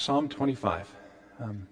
Psalm 0.00 0.30
25. 0.30 0.88
Um, 1.40 1.68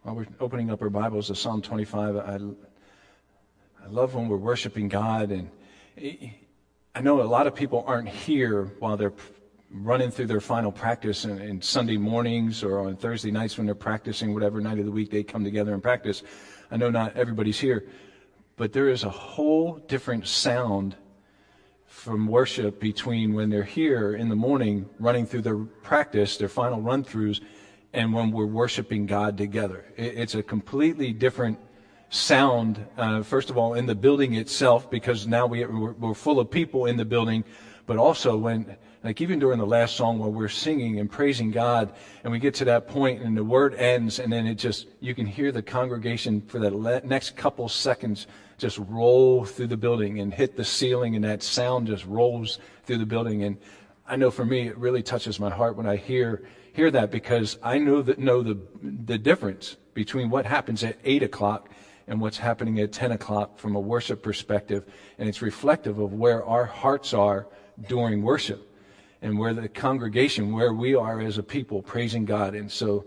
while 0.00 0.14
we're 0.14 0.26
opening 0.40 0.70
up 0.70 0.80
our 0.80 0.88
Bibles 0.88 1.26
to 1.26 1.34
Psalm 1.34 1.60
25, 1.60 2.16
I, 2.16 2.38
I 3.84 3.88
love 3.90 4.14
when 4.14 4.26
we're 4.26 4.38
worshiping 4.38 4.88
God. 4.88 5.30
And 5.30 5.50
I 6.94 7.02
know 7.02 7.20
a 7.20 7.24
lot 7.24 7.46
of 7.46 7.54
people 7.54 7.84
aren't 7.86 8.08
here 8.08 8.72
while 8.78 8.96
they're 8.96 9.12
running 9.70 10.10
through 10.10 10.28
their 10.28 10.40
final 10.40 10.72
practice 10.72 11.24
and, 11.24 11.42
and 11.42 11.62
Sunday 11.62 11.98
mornings 11.98 12.64
or 12.64 12.78
on 12.78 12.96
Thursday 12.96 13.30
nights 13.30 13.58
when 13.58 13.66
they're 13.66 13.74
practicing, 13.74 14.32
whatever 14.32 14.62
night 14.62 14.78
of 14.78 14.86
the 14.86 14.90
week 14.90 15.10
they 15.10 15.22
come 15.22 15.44
together 15.44 15.74
and 15.74 15.82
practice. 15.82 16.22
I 16.70 16.78
know 16.78 16.88
not 16.88 17.18
everybody's 17.18 17.60
here, 17.60 17.86
but 18.56 18.72
there 18.72 18.88
is 18.88 19.04
a 19.04 19.10
whole 19.10 19.76
different 19.76 20.26
sound 20.26 20.96
from 21.88 22.26
worship 22.26 22.78
between 22.78 23.32
when 23.32 23.48
they're 23.48 23.64
here 23.64 24.14
in 24.14 24.28
the 24.28 24.36
morning 24.36 24.88
running 24.98 25.26
through 25.26 25.40
their 25.40 25.56
practice, 25.56 26.36
their 26.36 26.48
final 26.48 26.80
run 26.80 27.02
throughs, 27.02 27.40
and 27.94 28.12
when 28.12 28.30
we're 28.30 28.46
worshiping 28.46 29.06
God 29.06 29.38
together. 29.38 29.86
It's 29.96 30.34
a 30.34 30.42
completely 30.42 31.12
different 31.12 31.58
sound, 32.10 32.86
uh, 32.98 33.22
first 33.22 33.48
of 33.48 33.56
all, 33.56 33.74
in 33.74 33.86
the 33.86 33.94
building 33.94 34.34
itself, 34.34 34.90
because 34.90 35.26
now 35.26 35.46
we, 35.46 35.64
we're, 35.64 35.92
we're 35.92 36.14
full 36.14 36.38
of 36.38 36.50
people 36.50 36.86
in 36.86 36.96
the 36.96 37.04
building, 37.04 37.42
but 37.86 37.96
also 37.96 38.36
when 38.36 38.76
like 39.04 39.20
even 39.20 39.38
during 39.38 39.58
the 39.58 39.66
last 39.66 39.96
song 39.96 40.18
where 40.18 40.28
we're 40.28 40.48
singing 40.48 40.98
and 40.98 41.10
praising 41.10 41.50
God, 41.50 41.94
and 42.24 42.32
we 42.32 42.38
get 42.38 42.54
to 42.54 42.64
that 42.66 42.88
point 42.88 43.22
and 43.22 43.36
the 43.36 43.44
word 43.44 43.74
ends, 43.74 44.18
and 44.18 44.32
then 44.32 44.46
it 44.46 44.56
just, 44.56 44.88
you 45.00 45.14
can 45.14 45.24
hear 45.24 45.52
the 45.52 45.62
congregation 45.62 46.42
for 46.42 46.58
that 46.58 47.04
next 47.06 47.36
couple 47.36 47.68
seconds 47.68 48.26
just 48.58 48.78
roll 48.78 49.44
through 49.44 49.68
the 49.68 49.76
building 49.76 50.20
and 50.20 50.34
hit 50.34 50.56
the 50.56 50.64
ceiling, 50.64 51.16
and 51.16 51.24
that 51.24 51.42
sound 51.42 51.86
just 51.86 52.04
rolls 52.04 52.58
through 52.84 52.98
the 52.98 53.06
building. 53.06 53.44
And 53.44 53.56
I 54.06 54.16
know 54.16 54.30
for 54.30 54.44
me, 54.44 54.68
it 54.68 54.76
really 54.76 55.02
touches 55.02 55.40
my 55.40 55.50
heart 55.50 55.76
when 55.76 55.86
I 55.86 55.96
hear 55.96 56.42
hear 56.72 56.90
that 56.90 57.10
because 57.10 57.58
I 57.62 57.78
know 57.78 58.02
that 58.02 58.18
know 58.18 58.42
the 58.42 58.58
the 58.82 59.18
difference 59.18 59.76
between 59.94 60.28
what 60.30 60.44
happens 60.46 60.84
at 60.84 60.96
eight 61.04 61.22
o'clock 61.22 61.70
and 62.06 62.20
what's 62.20 62.38
happening 62.38 62.80
at 62.80 62.92
ten 62.92 63.12
o'clock 63.12 63.58
from 63.58 63.76
a 63.76 63.80
worship 63.80 64.22
perspective, 64.22 64.84
and 65.18 65.28
it's 65.28 65.42
reflective 65.42 65.98
of 65.98 66.12
where 66.12 66.44
our 66.44 66.64
hearts 66.64 67.14
are 67.14 67.46
during 67.88 68.22
worship 68.22 68.64
and 69.22 69.38
where 69.38 69.52
the 69.52 69.68
congregation, 69.68 70.52
where 70.52 70.72
we 70.72 70.94
are 70.94 71.20
as 71.20 71.38
a 71.38 71.42
people 71.42 71.82
praising 71.82 72.24
God. 72.24 72.54
And 72.54 72.70
so 72.70 73.04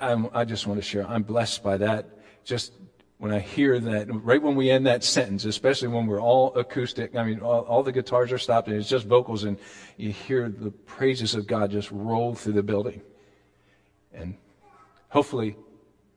I, 0.00 0.24
I 0.32 0.44
just 0.44 0.66
want 0.66 0.78
to 0.78 0.86
share, 0.86 1.06
I'm 1.06 1.24
blessed 1.24 1.62
by 1.62 1.76
that. 1.78 2.06
Just 2.44 2.72
when 3.22 3.30
I 3.32 3.38
hear 3.38 3.78
that, 3.78 4.08
right 4.24 4.42
when 4.42 4.56
we 4.56 4.68
end 4.68 4.84
that 4.88 5.04
sentence, 5.04 5.44
especially 5.44 5.86
when 5.86 6.06
we're 6.06 6.20
all 6.20 6.52
acoustic, 6.56 7.14
I 7.14 7.22
mean, 7.22 7.38
all, 7.38 7.60
all, 7.60 7.84
the 7.84 7.92
guitars 7.92 8.32
are 8.32 8.38
stopped 8.38 8.66
and 8.66 8.76
it's 8.76 8.88
just 8.88 9.06
vocals, 9.06 9.44
and 9.44 9.58
you 9.96 10.10
hear 10.10 10.48
the 10.48 10.72
praises 10.72 11.36
of 11.36 11.46
God 11.46 11.70
just 11.70 11.88
roll 11.92 12.34
through 12.34 12.54
the 12.54 12.64
building. 12.64 13.00
And 14.12 14.34
hopefully 15.08 15.54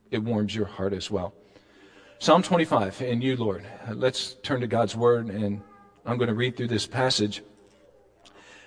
it 0.10 0.18
warms 0.18 0.56
your 0.56 0.66
heart 0.66 0.94
as 0.94 1.12
well. 1.12 1.36
Psalm 2.18 2.42
25, 2.42 3.00
and 3.02 3.22
you, 3.24 3.36
Lord. 3.36 3.68
Let's 3.94 4.34
turn 4.42 4.62
to 4.62 4.68
God's 4.68 4.96
word, 4.96 5.28
and 5.28 5.62
I'm 6.08 6.18
going 6.18 6.30
to 6.30 6.34
read 6.34 6.58
through 6.58 6.70
this 6.70 6.88
passage. 6.88 7.44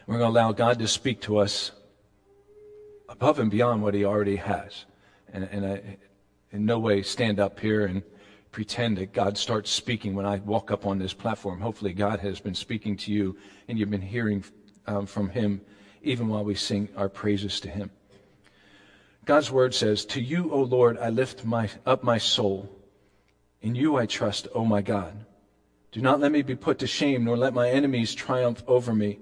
We're 0.06 0.18
going 0.18 0.32
to 0.32 0.38
allow 0.38 0.52
God 0.52 0.78
to 0.78 0.86
speak 0.86 1.22
to 1.22 1.38
us 1.38 1.72
above 3.08 3.40
and 3.40 3.50
beyond 3.50 3.82
what 3.82 3.94
He 3.94 4.04
already 4.04 4.36
has. 4.36 4.84
And, 5.32 5.42
and 5.50 5.66
I, 5.66 5.96
in 6.52 6.64
no 6.64 6.78
way 6.78 7.02
stand 7.02 7.40
up 7.40 7.58
here 7.58 7.84
and 7.84 8.04
pretend 8.58 8.98
that 8.98 9.12
God 9.12 9.38
starts 9.38 9.70
speaking 9.70 10.16
when 10.16 10.26
I 10.26 10.38
walk 10.38 10.72
up 10.72 10.84
on 10.84 10.98
this 10.98 11.14
platform. 11.14 11.60
Hopefully, 11.60 11.92
God 11.92 12.18
has 12.18 12.40
been 12.40 12.56
speaking 12.56 12.96
to 12.96 13.12
you 13.12 13.36
and 13.68 13.78
you've 13.78 13.88
been 13.88 14.02
hearing 14.02 14.42
um, 14.84 15.06
from 15.06 15.28
Him 15.28 15.60
even 16.02 16.26
while 16.26 16.44
we 16.44 16.56
sing 16.56 16.88
our 16.96 17.08
praises 17.08 17.60
to 17.60 17.70
Him. 17.70 17.92
God's 19.24 19.52
word 19.52 19.76
says, 19.76 20.04
To 20.06 20.20
you, 20.20 20.50
O 20.52 20.60
Lord, 20.62 20.98
I 20.98 21.10
lift 21.10 21.44
my, 21.44 21.70
up 21.86 22.02
my 22.02 22.18
soul. 22.18 22.68
In 23.62 23.76
you 23.76 23.96
I 23.96 24.06
trust, 24.06 24.48
O 24.56 24.64
my 24.64 24.82
God. 24.82 25.24
Do 25.92 26.00
not 26.00 26.18
let 26.18 26.32
me 26.32 26.42
be 26.42 26.56
put 26.56 26.80
to 26.80 26.88
shame, 26.88 27.22
nor 27.22 27.36
let 27.36 27.54
my 27.54 27.70
enemies 27.70 28.12
triumph 28.12 28.64
over 28.66 28.92
me. 28.92 29.20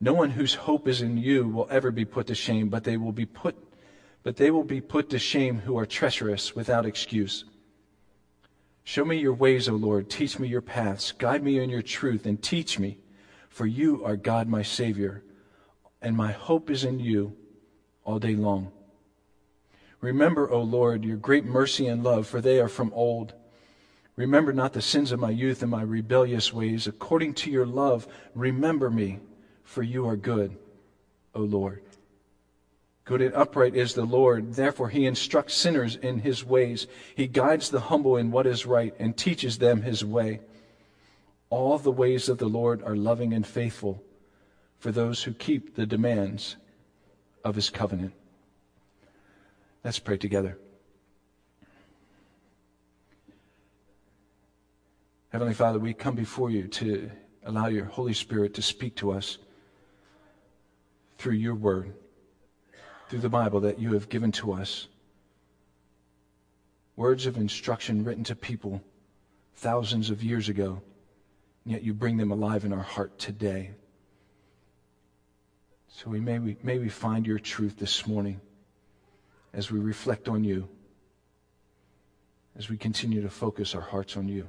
No 0.00 0.12
one 0.12 0.30
whose 0.30 0.54
hope 0.54 0.86
is 0.86 1.02
in 1.02 1.16
you 1.18 1.48
will 1.48 1.66
ever 1.68 1.90
be 1.90 2.04
put 2.04 2.28
to 2.28 2.36
shame, 2.36 2.68
but 2.68 2.84
they 2.84 2.96
will 2.96 3.10
be 3.10 3.26
put 3.26 3.56
but 4.22 4.36
they 4.36 4.52
will 4.52 4.64
be 4.64 4.80
put 4.80 5.10
to 5.10 5.18
shame 5.18 5.58
who 5.58 5.76
are 5.78 5.86
treacherous 5.86 6.54
without 6.54 6.86
excuse. 6.86 7.44
Show 8.88 9.04
me 9.04 9.16
your 9.18 9.34
ways, 9.34 9.68
O 9.68 9.72
Lord. 9.72 10.08
Teach 10.08 10.38
me 10.38 10.46
your 10.46 10.60
paths. 10.60 11.10
Guide 11.10 11.42
me 11.42 11.58
in 11.58 11.70
your 11.70 11.82
truth 11.82 12.24
and 12.24 12.40
teach 12.40 12.78
me, 12.78 12.98
for 13.48 13.66
you 13.66 14.04
are 14.04 14.14
God 14.14 14.46
my 14.46 14.62
Savior, 14.62 15.24
and 16.00 16.16
my 16.16 16.30
hope 16.30 16.70
is 16.70 16.84
in 16.84 17.00
you 17.00 17.36
all 18.04 18.20
day 18.20 18.36
long. 18.36 18.70
Remember, 20.00 20.48
O 20.48 20.62
Lord, 20.62 21.04
your 21.04 21.16
great 21.16 21.44
mercy 21.44 21.88
and 21.88 22.04
love, 22.04 22.28
for 22.28 22.40
they 22.40 22.60
are 22.60 22.68
from 22.68 22.92
old. 22.94 23.34
Remember 24.14 24.52
not 24.52 24.72
the 24.72 24.80
sins 24.80 25.10
of 25.10 25.18
my 25.18 25.30
youth 25.30 25.62
and 25.62 25.70
my 25.72 25.82
rebellious 25.82 26.52
ways. 26.52 26.86
According 26.86 27.34
to 27.34 27.50
your 27.50 27.66
love, 27.66 28.06
remember 28.36 28.88
me 28.88 29.18
for 29.64 29.82
you 29.82 30.06
are 30.06 30.16
good, 30.16 30.56
O 31.34 31.40
Lord. 31.40 31.82
Good 33.06 33.22
and 33.22 33.34
upright 33.34 33.76
is 33.76 33.94
the 33.94 34.04
Lord. 34.04 34.54
Therefore, 34.54 34.88
he 34.88 35.06
instructs 35.06 35.54
sinners 35.54 35.94
in 35.94 36.18
his 36.18 36.44
ways. 36.44 36.88
He 37.14 37.28
guides 37.28 37.70
the 37.70 37.78
humble 37.80 38.16
in 38.16 38.32
what 38.32 38.48
is 38.48 38.66
right 38.66 38.92
and 38.98 39.16
teaches 39.16 39.58
them 39.58 39.82
his 39.82 40.04
way. 40.04 40.40
All 41.48 41.78
the 41.78 41.92
ways 41.92 42.28
of 42.28 42.38
the 42.38 42.48
Lord 42.48 42.82
are 42.82 42.96
loving 42.96 43.32
and 43.32 43.46
faithful 43.46 44.02
for 44.80 44.90
those 44.90 45.22
who 45.22 45.32
keep 45.32 45.76
the 45.76 45.86
demands 45.86 46.56
of 47.44 47.54
his 47.54 47.70
covenant. 47.70 48.12
Let's 49.84 50.00
pray 50.00 50.16
together. 50.16 50.58
Heavenly 55.28 55.54
Father, 55.54 55.78
we 55.78 55.94
come 55.94 56.16
before 56.16 56.50
you 56.50 56.66
to 56.66 57.08
allow 57.44 57.68
your 57.68 57.84
Holy 57.84 58.14
Spirit 58.14 58.54
to 58.54 58.62
speak 58.62 58.96
to 58.96 59.12
us 59.12 59.38
through 61.18 61.34
your 61.34 61.54
word, 61.54 61.94
through 63.08 63.20
the 63.20 63.28
Bible 63.28 63.60
that 63.60 63.78
you 63.78 63.92
have 63.92 64.08
given 64.08 64.32
to 64.32 64.52
us. 64.52 64.88
Words 66.96 67.26
of 67.26 67.36
instruction 67.36 68.04
written 68.04 68.24
to 68.24 68.34
people 68.34 68.82
thousands 69.56 70.10
of 70.10 70.22
years 70.22 70.48
ago, 70.48 70.80
and 71.64 71.72
yet 71.72 71.82
you 71.82 71.94
bring 71.94 72.16
them 72.16 72.30
alive 72.30 72.64
in 72.64 72.72
our 72.72 72.82
heart 72.82 73.18
today. 73.18 73.72
So 75.88 76.10
we 76.10 76.20
may, 76.20 76.38
we, 76.38 76.56
may 76.62 76.78
we 76.78 76.88
find 76.88 77.26
your 77.26 77.38
truth 77.38 77.78
this 77.78 78.06
morning 78.06 78.40
as 79.52 79.70
we 79.70 79.78
reflect 79.78 80.28
on 80.28 80.44
you, 80.44 80.68
as 82.58 82.68
we 82.68 82.76
continue 82.76 83.22
to 83.22 83.30
focus 83.30 83.74
our 83.74 83.80
hearts 83.80 84.16
on 84.16 84.28
you. 84.28 84.48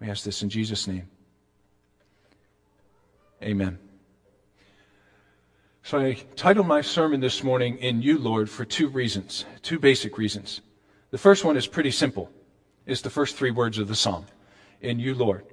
We 0.00 0.10
ask 0.10 0.24
this 0.24 0.42
in 0.42 0.50
Jesus' 0.50 0.86
name. 0.88 1.08
Amen. 3.42 3.78
So 5.84 5.98
I 5.98 6.14
titled 6.36 6.68
my 6.68 6.80
sermon 6.80 7.20
this 7.20 7.42
morning, 7.42 7.76
In 7.78 8.02
You, 8.02 8.16
Lord, 8.16 8.48
for 8.48 8.64
two 8.64 8.88
reasons, 8.88 9.44
two 9.62 9.80
basic 9.80 10.16
reasons. 10.16 10.60
The 11.10 11.18
first 11.18 11.44
one 11.44 11.56
is 11.56 11.66
pretty 11.66 11.90
simple. 11.90 12.30
It's 12.86 13.00
the 13.00 13.10
first 13.10 13.36
three 13.36 13.50
words 13.50 13.78
of 13.78 13.88
the 13.88 13.96
psalm. 13.96 14.26
In 14.80 15.00
you, 15.00 15.14
Lord. 15.14 15.44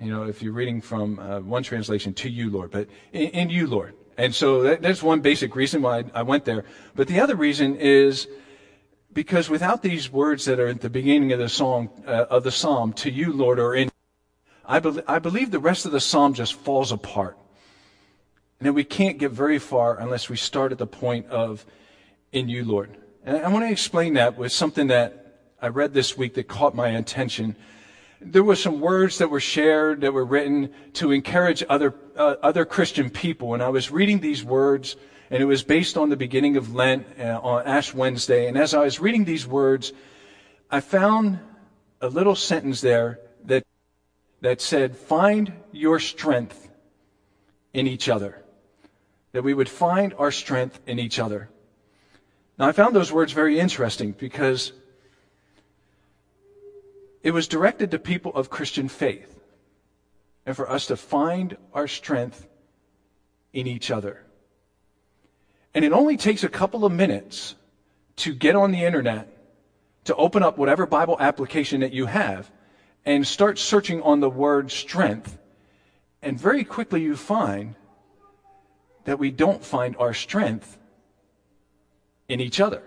You 0.00 0.12
know, 0.12 0.22
if 0.22 0.40
you're 0.40 0.52
reading 0.52 0.80
from 0.80 1.18
uh, 1.18 1.40
one 1.40 1.64
translation, 1.64 2.14
to 2.14 2.30
you, 2.30 2.48
Lord, 2.48 2.70
but 2.70 2.88
in, 3.12 3.28
in 3.30 3.50
you, 3.50 3.66
Lord. 3.66 3.94
And 4.16 4.32
so 4.32 4.62
that, 4.62 4.82
that's 4.82 5.02
one 5.02 5.20
basic 5.20 5.56
reason 5.56 5.82
why 5.82 5.98
I, 5.98 6.04
I 6.14 6.22
went 6.22 6.44
there. 6.44 6.64
But 6.94 7.08
the 7.08 7.18
other 7.18 7.34
reason 7.34 7.76
is 7.76 8.28
because 9.12 9.50
without 9.50 9.82
these 9.82 10.10
words 10.12 10.44
that 10.44 10.60
are 10.60 10.68
at 10.68 10.80
the 10.80 10.90
beginning 10.90 11.32
of 11.32 11.40
the 11.40 11.48
song, 11.48 11.90
uh, 12.06 12.26
of 12.30 12.44
the 12.44 12.52
psalm, 12.52 12.92
to 12.94 13.10
you, 13.10 13.32
Lord, 13.32 13.58
or 13.58 13.74
in 13.74 13.90
I, 14.64 14.78
be- 14.78 15.02
I 15.08 15.18
believe 15.18 15.50
the 15.50 15.58
rest 15.58 15.86
of 15.86 15.92
the 15.92 16.00
psalm 16.00 16.34
just 16.34 16.54
falls 16.54 16.92
apart. 16.92 17.36
And 18.64 18.70
that 18.70 18.72
we 18.72 18.84
can't 18.84 19.18
get 19.18 19.30
very 19.30 19.58
far 19.58 19.98
unless 19.98 20.30
we 20.30 20.38
start 20.38 20.72
at 20.72 20.78
the 20.78 20.86
point 20.86 21.26
of, 21.26 21.66
in 22.32 22.48
you, 22.48 22.64
Lord. 22.64 22.96
And 23.22 23.36
I 23.36 23.50
want 23.50 23.66
to 23.66 23.70
explain 23.70 24.14
that 24.14 24.38
with 24.38 24.52
something 24.52 24.86
that 24.86 25.42
I 25.60 25.68
read 25.68 25.92
this 25.92 26.16
week 26.16 26.32
that 26.32 26.48
caught 26.48 26.74
my 26.74 26.88
attention. 26.88 27.56
There 28.22 28.42
were 28.42 28.56
some 28.56 28.80
words 28.80 29.18
that 29.18 29.28
were 29.28 29.38
shared, 29.38 30.00
that 30.00 30.14
were 30.14 30.24
written 30.24 30.70
to 30.94 31.10
encourage 31.10 31.62
other, 31.68 31.94
uh, 32.16 32.36
other 32.42 32.64
Christian 32.64 33.10
people. 33.10 33.52
And 33.52 33.62
I 33.62 33.68
was 33.68 33.90
reading 33.90 34.20
these 34.20 34.42
words, 34.42 34.96
and 35.28 35.42
it 35.42 35.46
was 35.46 35.62
based 35.62 35.98
on 35.98 36.08
the 36.08 36.16
beginning 36.16 36.56
of 36.56 36.74
Lent 36.74 37.06
uh, 37.20 37.40
on 37.42 37.66
Ash 37.66 37.92
Wednesday. 37.92 38.48
And 38.48 38.56
as 38.56 38.72
I 38.72 38.82
was 38.82 38.98
reading 38.98 39.26
these 39.26 39.46
words, 39.46 39.92
I 40.70 40.80
found 40.80 41.38
a 42.00 42.08
little 42.08 42.34
sentence 42.34 42.80
there 42.80 43.20
that 43.44 43.64
that 44.40 44.62
said, 44.62 44.96
Find 44.96 45.52
your 45.70 46.00
strength 46.00 46.70
in 47.74 47.86
each 47.86 48.08
other. 48.08 48.40
That 49.34 49.42
we 49.42 49.52
would 49.52 49.68
find 49.68 50.14
our 50.16 50.30
strength 50.30 50.80
in 50.86 50.98
each 50.98 51.18
other. 51.18 51.50
Now, 52.56 52.68
I 52.68 52.72
found 52.72 52.94
those 52.94 53.10
words 53.10 53.32
very 53.32 53.58
interesting 53.58 54.12
because 54.12 54.72
it 57.24 57.32
was 57.32 57.48
directed 57.48 57.90
to 57.90 57.98
people 57.98 58.32
of 58.34 58.48
Christian 58.48 58.88
faith. 58.88 59.40
And 60.46 60.54
for 60.54 60.70
us 60.70 60.86
to 60.86 60.96
find 60.96 61.56
our 61.72 61.88
strength 61.88 62.46
in 63.52 63.66
each 63.66 63.90
other. 63.90 64.22
And 65.74 65.84
it 65.84 65.92
only 65.92 66.16
takes 66.16 66.44
a 66.44 66.48
couple 66.48 66.84
of 66.84 66.92
minutes 66.92 67.56
to 68.16 68.32
get 68.32 68.54
on 68.54 68.70
the 68.70 68.84
internet, 68.84 69.26
to 70.04 70.14
open 70.14 70.44
up 70.44 70.58
whatever 70.58 70.86
Bible 70.86 71.16
application 71.18 71.80
that 71.80 71.92
you 71.92 72.06
have, 72.06 72.48
and 73.04 73.26
start 73.26 73.58
searching 73.58 74.00
on 74.02 74.20
the 74.20 74.30
word 74.30 74.70
strength. 74.70 75.38
And 76.22 76.38
very 76.38 76.62
quickly 76.62 77.02
you 77.02 77.16
find 77.16 77.74
that 79.04 79.18
we 79.18 79.30
don't 79.30 79.64
find 79.64 79.96
our 79.96 80.14
strength 80.14 80.78
in 82.28 82.40
each 82.40 82.60
other. 82.60 82.82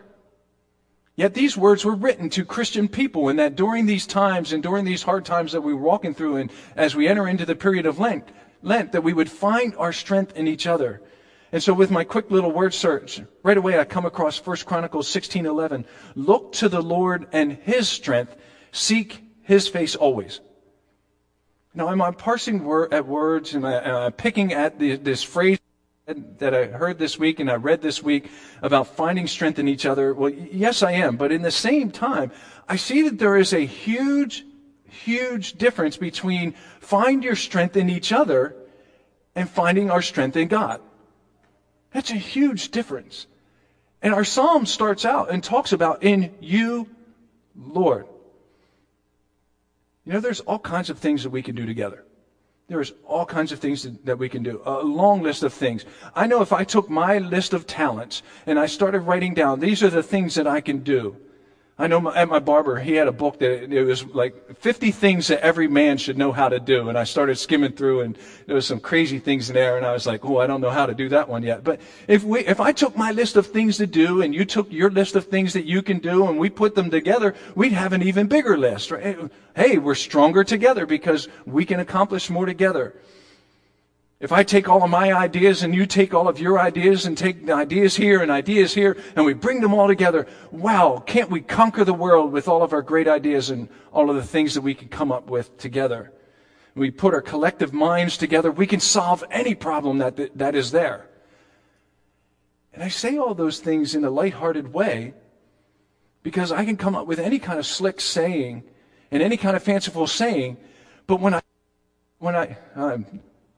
Yet 1.15 1.33
these 1.33 1.57
words 1.57 1.83
were 1.83 1.95
written 1.95 2.29
to 2.31 2.45
Christian 2.45 2.87
people, 2.87 3.29
and 3.29 3.39
that 3.39 3.55
during 3.55 3.87
these 3.87 4.05
times 4.05 4.53
and 4.53 4.61
during 4.61 4.85
these 4.85 5.01
hard 5.01 5.25
times 5.25 5.51
that 5.51 5.61
we're 5.61 5.75
walking 5.75 6.13
through, 6.13 6.37
and 6.37 6.51
as 6.75 6.95
we 6.95 7.07
enter 7.07 7.27
into 7.27 7.45
the 7.45 7.55
period 7.55 7.87
of 7.87 7.97
Lent, 7.97 8.29
Lent, 8.61 8.91
that 8.91 9.03
we 9.03 9.13
would 9.13 9.29
find 9.29 9.75
our 9.77 9.91
strength 9.91 10.35
in 10.35 10.47
each 10.47 10.67
other. 10.67 11.01
And 11.51 11.63
so 11.63 11.73
with 11.73 11.89
my 11.89 12.03
quick 12.03 12.29
little 12.29 12.51
word 12.51 12.73
search, 12.73 13.21
right 13.41 13.57
away 13.57 13.79
I 13.79 13.85
come 13.85 14.05
across 14.05 14.37
1 14.37 14.57
Chronicles 14.65 15.07
16:11. 15.07 15.85
Look 16.13 16.51
to 16.53 16.69
the 16.69 16.81
Lord 16.81 17.27
and 17.31 17.53
his 17.53 17.87
strength, 17.87 18.35
seek 18.71 19.23
his 19.41 19.67
face 19.67 19.95
always. 19.95 20.39
Now 21.73 21.87
I'm, 21.87 22.01
I 22.01 22.11
parsing 22.11 22.63
word, 22.63 22.93
at 22.93 23.07
words 23.07 23.53
and 23.53 23.65
I, 23.65 24.05
am 24.05 24.11
picking 24.11 24.53
at 24.53 24.77
the, 24.77 24.97
this 24.97 25.23
phrase 25.23 25.59
that 26.07 26.53
I 26.53 26.67
heard 26.67 26.99
this 26.99 27.19
week 27.19 27.41
and 27.41 27.51
I 27.51 27.55
read 27.55 27.81
this 27.81 28.01
week 28.01 28.31
about 28.61 28.87
finding 28.95 29.27
strength 29.27 29.59
in 29.59 29.67
each 29.67 29.85
other? 29.85 30.13
Well, 30.13 30.29
yes, 30.29 30.81
I 30.81 30.93
am. 30.93 31.17
But 31.17 31.33
in 31.33 31.41
the 31.41 31.51
same 31.51 31.91
time, 31.91 32.31
I 32.65 32.77
see 32.77 33.01
that 33.03 33.19
there 33.19 33.35
is 33.35 33.51
a 33.51 33.65
huge, 33.65 34.45
huge 34.85 35.53
difference 35.53 35.97
between 35.97 36.53
find 36.79 37.25
your 37.25 37.35
strength 37.35 37.75
in 37.75 37.89
each 37.89 38.13
other 38.13 38.55
and 39.35 39.49
finding 39.49 39.91
our 39.91 40.01
strength 40.01 40.37
in 40.37 40.47
God. 40.47 40.79
That's 41.91 42.11
a 42.11 42.15
huge 42.15 42.71
difference. 42.71 43.27
And 44.01 44.13
our 44.13 44.23
psalm 44.23 44.65
starts 44.65 45.03
out 45.03 45.29
and 45.29 45.43
talks 45.43 45.73
about 45.73 46.03
in 46.03 46.33
you, 46.39 46.87
Lord. 47.53 48.07
You 50.05 50.13
know, 50.13 50.19
there's 50.21 50.39
all 50.39 50.59
kinds 50.59 50.89
of 50.89 50.99
things 50.99 51.23
that 51.23 51.31
we 51.31 51.41
can 51.41 51.55
do 51.55 51.65
together. 51.65 52.05
There's 52.67 52.93
all 53.05 53.25
kinds 53.25 53.53
of 53.53 53.59
things 53.59 53.87
that 54.03 54.17
we 54.17 54.27
can 54.27 54.43
do. 54.43 54.61
A 54.65 54.83
long 54.83 55.23
list 55.23 55.43
of 55.43 55.53
things. 55.53 55.85
I 56.13 56.27
know 56.27 56.41
if 56.41 56.51
I 56.51 56.65
took 56.65 56.89
my 56.89 57.17
list 57.17 57.53
of 57.53 57.65
talents 57.65 58.23
and 58.45 58.59
I 58.59 58.65
started 58.65 59.01
writing 59.01 59.33
down, 59.33 59.61
these 59.61 59.81
are 59.83 59.89
the 59.89 60.03
things 60.03 60.35
that 60.35 60.47
I 60.47 60.59
can 60.59 60.79
do. 60.79 61.15
I 61.79 61.85
know 61.85 61.99
my, 61.99 62.15
at 62.15 62.27
my 62.27 62.39
barber, 62.39 62.77
he 62.77 62.93
had 62.93 63.07
a 63.07 63.11
book 63.11 63.37
that 63.37 63.71
it 63.71 63.83
was 63.83 64.03
like 64.07 64.57
50 64.57 64.89
things 64.89 65.27
that 65.27 65.41
every 65.41 65.67
man 65.67 65.97
should 65.97 66.17
know 66.17 66.31
how 66.31 66.49
to 66.49 66.59
do. 66.59 66.89
And 66.89 66.97
I 66.97 67.03
started 67.03 67.37
skimming 67.37 67.73
through 67.73 68.01
and 68.01 68.17
there 68.47 68.55
was 68.55 68.65
some 68.65 68.79
crazy 68.79 69.19
things 69.19 69.51
in 69.51 69.53
there. 69.53 69.77
And 69.77 69.85
I 69.85 69.93
was 69.93 70.07
like, 70.07 70.25
oh, 70.25 70.39
I 70.39 70.47
don't 70.47 70.59
know 70.59 70.71
how 70.71 70.87
to 70.87 70.95
do 70.95 71.07
that 71.09 71.29
one 71.29 71.43
yet. 71.43 71.63
But 71.63 71.79
if 72.07 72.23
we, 72.23 72.39
if 72.39 72.59
I 72.59 72.71
took 72.71 72.97
my 72.97 73.11
list 73.11 73.35
of 73.35 73.45
things 73.45 73.77
to 73.77 73.85
do 73.85 74.23
and 74.23 74.33
you 74.33 74.43
took 74.43 74.71
your 74.71 74.89
list 74.89 75.15
of 75.15 75.25
things 75.25 75.53
that 75.53 75.65
you 75.65 75.83
can 75.83 75.99
do 75.99 76.27
and 76.27 76.39
we 76.39 76.49
put 76.49 76.73
them 76.73 76.89
together, 76.89 77.35
we'd 77.53 77.73
have 77.73 77.93
an 77.93 78.01
even 78.01 78.25
bigger 78.25 78.57
list. 78.57 78.89
Right? 78.89 79.15
Hey, 79.55 79.77
we're 79.77 79.93
stronger 79.93 80.43
together 80.43 80.87
because 80.87 81.27
we 81.45 81.63
can 81.63 81.79
accomplish 81.79 82.31
more 82.31 82.47
together. 82.47 82.95
If 84.19 84.31
I 84.31 84.43
take 84.43 84.67
all 84.67 84.83
of 84.83 84.89
my 84.89 85.13
ideas 85.13 85.61
and 85.61 85.75
you 85.75 85.85
take 85.85 86.13
all 86.13 86.27
of 86.27 86.39
your 86.39 86.59
ideas 86.59 87.05
and 87.05 87.15
take 87.15 87.47
ideas 87.49 87.95
here 87.95 88.23
and 88.23 88.31
ideas 88.31 88.73
here 88.73 88.97
and 89.15 89.23
we 89.25 89.33
bring 89.33 89.61
them 89.61 89.75
all 89.75 89.87
together, 89.87 90.25
wow, 90.51 91.03
can't 91.05 91.29
we 91.29 91.39
conquer 91.39 91.83
the 91.83 91.93
world 91.93 92.31
with 92.31 92.47
all 92.47 92.63
of 92.63 92.73
our 92.73 92.81
great 92.81 93.07
ideas 93.07 93.51
and 93.51 93.69
all 93.93 94.09
of 94.09 94.15
the 94.15 94.23
things 94.23 94.55
that 94.55 94.61
we 94.61 94.73
can 94.73 94.87
come 94.87 95.11
up 95.11 95.29
with 95.29 95.55
together? 95.59 96.11
We 96.73 96.89
put 96.89 97.13
our 97.13 97.21
collective 97.21 97.73
minds 97.73 98.17
together, 98.17 98.51
we 98.51 98.65
can 98.65 98.79
solve 98.79 99.23
any 99.29 99.53
problem 99.53 99.99
that, 99.99 100.37
that 100.37 100.55
is 100.55 100.71
there. 100.71 101.07
And 102.73 102.83
I 102.83 102.89
say 102.89 103.17
all 103.17 103.35
those 103.35 103.59
things 103.59 103.93
in 103.93 104.03
a 104.03 104.09
lighthearted 104.09 104.73
way 104.73 105.13
because 106.23 106.51
I 106.51 106.65
can 106.65 106.75
come 106.75 106.95
up 106.95 107.05
with 107.05 107.19
any 107.19 107.37
kind 107.37 107.59
of 107.59 107.67
slick 107.67 108.01
saying 108.01 108.63
and 109.11 109.21
any 109.21 109.37
kind 109.37 109.55
of 109.55 109.61
fanciful 109.61 110.07
saying, 110.07 110.57
but 111.05 111.19
when 111.19 111.35
I, 111.35 111.41
when 112.19 112.35
I, 112.35 112.57
um, 112.75 113.05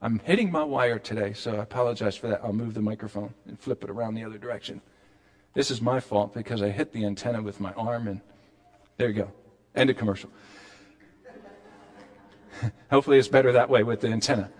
I'm 0.02 0.18
hitting 0.20 0.50
my 0.50 0.64
wire 0.64 0.98
today, 0.98 1.34
so 1.34 1.56
I 1.56 1.62
apologize 1.62 2.16
for 2.16 2.28
that. 2.28 2.40
I'll 2.42 2.54
move 2.54 2.72
the 2.72 2.80
microphone 2.80 3.34
and 3.46 3.58
flip 3.58 3.84
it 3.84 3.90
around 3.90 4.14
the 4.14 4.24
other 4.24 4.38
direction. 4.38 4.80
This 5.52 5.70
is 5.70 5.82
my 5.82 6.00
fault 6.00 6.32
because 6.32 6.62
I 6.62 6.70
hit 6.70 6.92
the 6.92 7.04
antenna 7.04 7.42
with 7.42 7.60
my 7.60 7.72
arm, 7.74 8.08
and 8.08 8.20
there 8.96 9.08
you 9.08 9.14
go. 9.14 9.32
End 9.74 9.90
of 9.90 9.98
commercial. 9.98 10.30
Hopefully, 12.90 13.18
it's 13.18 13.28
better 13.28 13.52
that 13.52 13.68
way 13.68 13.82
with 13.82 14.00
the 14.00 14.08
antenna. 14.08 14.50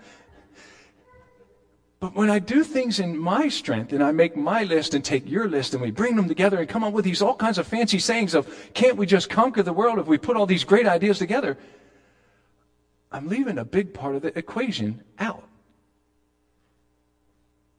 But 1.99 2.15
when 2.15 2.29
I 2.31 2.39
do 2.39 2.63
things 2.63 2.99
in 2.99 3.17
my 3.17 3.47
strength 3.47 3.93
and 3.93 4.03
I 4.03 4.11
make 4.11 4.35
my 4.35 4.63
list 4.63 4.95
and 4.95 5.05
take 5.05 5.29
your 5.29 5.47
list 5.47 5.73
and 5.73 5.81
we 5.83 5.91
bring 5.91 6.15
them 6.15 6.27
together 6.27 6.57
and 6.57 6.67
come 6.67 6.83
up 6.83 6.93
with 6.93 7.05
these 7.05 7.21
all 7.21 7.35
kinds 7.35 7.59
of 7.59 7.67
fancy 7.67 7.99
sayings 7.99 8.33
of, 8.33 8.73
can't 8.73 8.97
we 8.97 9.05
just 9.05 9.29
conquer 9.29 9.61
the 9.61 9.71
world 9.71 9.99
if 9.99 10.07
we 10.07 10.17
put 10.17 10.35
all 10.35 10.47
these 10.47 10.63
great 10.63 10.87
ideas 10.87 11.19
together? 11.19 11.59
I'm 13.11 13.27
leaving 13.27 13.57
a 13.57 13.65
big 13.65 13.93
part 13.93 14.15
of 14.15 14.21
the 14.21 14.37
equation 14.37 15.03
out. 15.19 15.47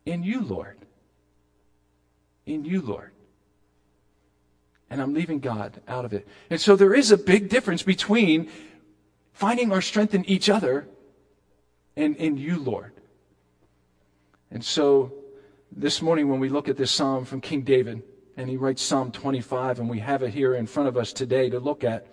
In 0.04 0.22
you, 0.22 0.42
Lord. 0.42 0.78
In 2.44 2.64
you, 2.64 2.82
Lord. 2.82 3.12
And 4.90 5.00
I'm 5.00 5.14
leaving 5.14 5.40
God 5.40 5.80
out 5.88 6.04
of 6.04 6.12
it. 6.12 6.28
And 6.50 6.60
so 6.60 6.76
there 6.76 6.92
is 6.92 7.10
a 7.10 7.16
big 7.16 7.48
difference 7.48 7.82
between 7.82 8.50
finding 9.32 9.72
our 9.72 9.80
strength 9.80 10.14
in 10.14 10.28
each 10.28 10.50
other 10.50 10.86
and 11.96 12.16
in 12.16 12.36
you, 12.36 12.58
Lord. 12.58 12.92
And 14.50 14.62
so 14.62 15.12
this 15.70 16.02
morning, 16.02 16.28
when 16.28 16.40
we 16.40 16.50
look 16.50 16.68
at 16.68 16.76
this 16.76 16.90
psalm 16.90 17.24
from 17.24 17.40
King 17.40 17.62
David, 17.62 18.02
and 18.36 18.48
he 18.48 18.56
writes 18.56 18.82
Psalm 18.82 19.12
25, 19.12 19.80
and 19.80 19.88
we 19.88 19.98
have 20.00 20.22
it 20.22 20.32
here 20.32 20.54
in 20.54 20.66
front 20.66 20.88
of 20.88 20.96
us 20.96 21.12
today 21.12 21.50
to 21.50 21.58
look 21.58 21.84
at. 21.84 22.06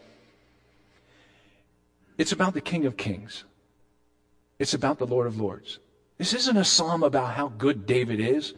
It's 2.19 2.33
about 2.33 2.53
the 2.53 2.61
King 2.61 2.85
of 2.85 2.97
Kings. 2.97 3.45
It's 4.59 4.73
about 4.73 4.99
the 4.99 5.07
Lord 5.07 5.25
of 5.25 5.39
Lords. 5.39 5.79
This 6.17 6.33
isn't 6.33 6.57
a 6.57 6.65
psalm 6.65 7.01
about 7.01 7.33
how 7.33 7.47
good 7.47 7.85
David 7.85 8.19
is. 8.19 8.53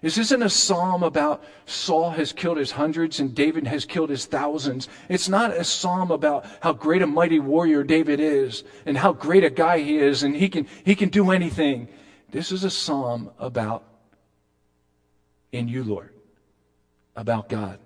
This 0.00 0.16
isn't 0.16 0.42
a 0.44 0.48
psalm 0.48 1.02
about 1.02 1.42
Saul 1.66 2.10
has 2.10 2.32
killed 2.32 2.56
his 2.56 2.70
hundreds 2.70 3.18
and 3.18 3.34
David 3.34 3.66
has 3.66 3.84
killed 3.84 4.10
his 4.10 4.26
thousands. 4.26 4.88
It's 5.08 5.28
not 5.28 5.50
a 5.50 5.64
psalm 5.64 6.12
about 6.12 6.46
how 6.60 6.72
great 6.72 7.02
a 7.02 7.06
mighty 7.06 7.40
warrior 7.40 7.82
David 7.82 8.20
is 8.20 8.62
and 8.86 8.96
how 8.96 9.12
great 9.12 9.42
a 9.42 9.50
guy 9.50 9.80
he 9.80 9.98
is 9.98 10.22
and 10.22 10.36
he 10.36 10.48
can, 10.48 10.68
he 10.84 10.94
can 10.94 11.08
do 11.08 11.32
anything. 11.32 11.88
This 12.30 12.52
is 12.52 12.62
a 12.62 12.70
psalm 12.70 13.30
about 13.40 13.82
in 15.50 15.66
you, 15.66 15.82
Lord, 15.82 16.14
about 17.16 17.48
God. 17.48 17.80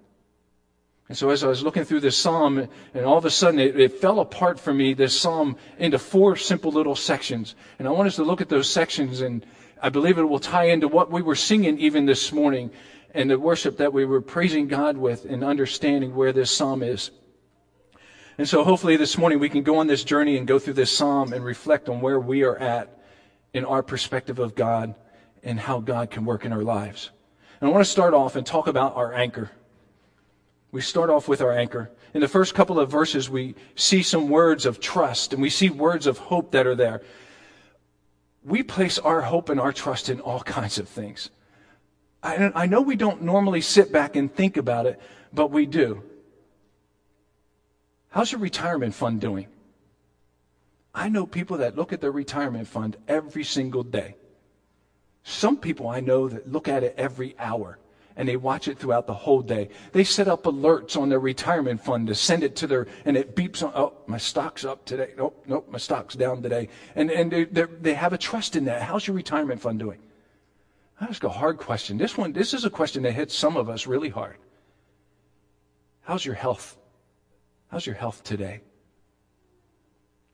And 1.14 1.18
so 1.21 1.30
as 1.30 1.44
I 1.44 1.47
was 1.47 1.62
looking 1.62 1.85
through 1.85 2.00
this 2.00 2.18
psalm, 2.18 2.68
and 2.92 3.04
all 3.04 3.16
of 3.16 3.25
a 3.25 3.30
sudden 3.30 3.61
it, 3.61 3.78
it, 3.78 4.00
fell 4.00 4.18
apart 4.18 4.59
for 4.59 4.75
me, 4.75 4.94
this 4.94 5.16
psalm, 5.16 5.56
into 5.78 5.97
four 5.97 6.35
simple 6.35 6.73
little 6.73 6.97
sections. 6.97 7.54
And 7.78 7.87
I 7.87 7.92
want 7.92 8.09
us 8.09 8.16
to 8.16 8.25
look 8.25 8.40
at 8.40 8.49
those 8.49 8.68
sections, 8.68 9.21
and 9.21 9.47
I 9.80 9.90
believe 9.90 10.18
it 10.18 10.25
will 10.25 10.40
tie 10.40 10.64
into 10.64 10.88
what 10.88 11.12
we 11.12 11.23
were 11.23 11.37
singing 11.37 11.78
even 11.78 12.04
this 12.04 12.33
morning, 12.33 12.73
and 13.12 13.30
the 13.30 13.38
worship 13.38 13.76
that 13.76 13.92
we 13.92 14.04
were 14.04 14.21
praising 14.21 14.66
God 14.66 14.97
with, 14.97 15.25
and 15.25 15.44
understanding 15.44 16.16
where 16.16 16.33
this 16.33 16.50
psalm 16.50 16.83
is. 16.83 17.12
And 18.37 18.49
so 18.49 18.64
hopefully 18.64 18.97
this 18.97 19.16
morning 19.16 19.38
we 19.38 19.49
can 19.49 19.62
go 19.62 19.76
on 19.76 19.87
this 19.87 20.02
journey 20.02 20.37
and 20.37 20.49
go 20.49 20.59
through 20.59 20.75
this 20.75 20.90
psalm 20.90 21.33
and 21.33 21.44
reflect 21.44 21.88
on 21.88 22.00
where 22.00 22.18
we 22.18 22.42
are 22.42 22.59
at 22.59 22.99
in 23.52 23.64
our 23.64 23.85
perspective 23.85 24.40
of 24.40 24.56
God 24.56 24.97
and 25.44 25.61
how 25.61 25.78
God 25.78 26.11
can 26.11 26.25
work 26.25 26.44
in 26.44 26.52
our 26.52 26.64
lives. 26.64 27.12
And 27.61 27.71
I 27.71 27.73
want 27.73 27.85
to 27.85 27.90
start 27.92 28.14
off 28.14 28.35
and 28.35 28.44
talk 28.44 28.66
about 28.66 28.97
our 28.97 29.14
anchor. 29.14 29.52
We 30.75 30.81
start 30.81 31.09
off 31.09 31.28
with 31.28 31.40
our 31.40 31.52
anchor. 31.52 31.93
In 32.14 32.21
the 32.21 32.26
first 32.26 32.52
couple 32.52 32.81
of 32.81 32.90
verses, 32.90 33.31
we 33.31 33.54
see 33.76 34.02
some 34.02 34.28
words 34.28 34.66
of 34.66 34.81
trust 34.81 35.33
and 35.33 35.40
we 35.40 35.49
see 35.49 35.71
words 35.71 36.09
of 36.09 36.19
hope 36.19 36.50
that 36.50 36.66
are 36.66 36.75
there. 36.75 37.00
We 38.43 38.64
place 38.64 38.99
our 38.99 39.21
hope 39.21 39.50
and 39.50 39.61
our 39.61 39.73
trust 39.73 40.09
in 40.09 40.21
all 40.21 40.40
kinds 40.40 40.78
of 40.78 40.88
things. 40.88 41.31
I, 42.25 42.50
I 42.57 42.66
know 42.66 42.81
we 42.81 42.97
don't 42.97 43.23
normally 43.23 43.61
sit 43.61 43.93
back 43.93 44.16
and 44.16 44.35
think 44.35 44.57
about 44.57 44.87
it, 44.87 45.00
but 45.33 45.52
we 45.52 45.64
do. 45.64 46.02
How's 48.09 48.33
your 48.33 48.40
retirement 48.40 48.95
fund 48.97 49.21
doing? 49.21 49.47
I 50.93 51.09
know 51.09 51.25
people 51.25 51.59
that 51.59 51.76
look 51.76 51.93
at 51.93 52.00
their 52.00 52.11
retirement 52.11 52.66
fund 52.66 52.97
every 53.07 53.45
single 53.45 53.85
day. 53.85 54.16
Some 55.23 55.57
people 55.57 55.87
I 55.87 56.00
know 56.00 56.28
that 56.28 56.50
look 56.50 56.66
at 56.66 56.83
it 56.83 56.97
every 56.99 57.37
hour 57.38 57.78
and 58.16 58.28
they 58.28 58.37
watch 58.37 58.68
it 58.68 58.78
throughout 58.78 59.06
the 59.06 59.14
whole 59.14 59.42
day. 59.42 59.68
They 59.92 60.04
set 60.04 60.28
up 60.28 60.44
alerts 60.44 60.97
on 60.97 61.09
their 61.09 61.18
retirement 61.18 61.85
fund 61.85 62.06
to 62.06 62.14
send 62.14 62.44
it 62.44 62.54
to 62.56 62.66
their, 62.66 62.87
and 63.04 63.16
it 63.16 63.35
beeps 63.35 63.62
on, 63.62 63.73
oh, 63.75 63.94
my 64.06 64.18
stock's 64.18 64.64
up 64.64 64.85
today. 64.85 65.12
Nope, 65.16 65.42
nope, 65.47 65.68
my 65.71 65.78
stock's 65.78 66.14
down 66.14 66.42
today. 66.42 66.68
And, 66.94 67.11
and 67.11 67.30
they, 67.30 67.44
they 67.64 67.94
have 67.94 68.12
a 68.12 68.18
trust 68.18 68.56
in 68.56 68.66
that. 68.66 68.83
How's 68.83 69.06
your 69.06 69.16
retirement 69.16 69.61
fund 69.61 69.78
doing? 69.78 69.99
I 71.00 71.06
ask 71.06 71.25
a 71.25 71.28
hard 71.28 71.59
question. 71.59 71.99
This 71.99 72.16
one, 72.16 72.33
this 72.33 72.54
is 72.54 72.64
a 72.64 72.71
question 72.71 73.02
that 73.02 73.12
hits 73.12 73.37
some 73.37 73.56
of 73.56 73.68
us 73.68 73.87
really 73.87 74.11
hard. 74.11 74.37
How's 76.02 76.25
your 76.25 76.37
health? 76.37 76.76
How's 77.68 77.87
your 77.87 77.97
health 77.97 78.23
today? 78.23 78.61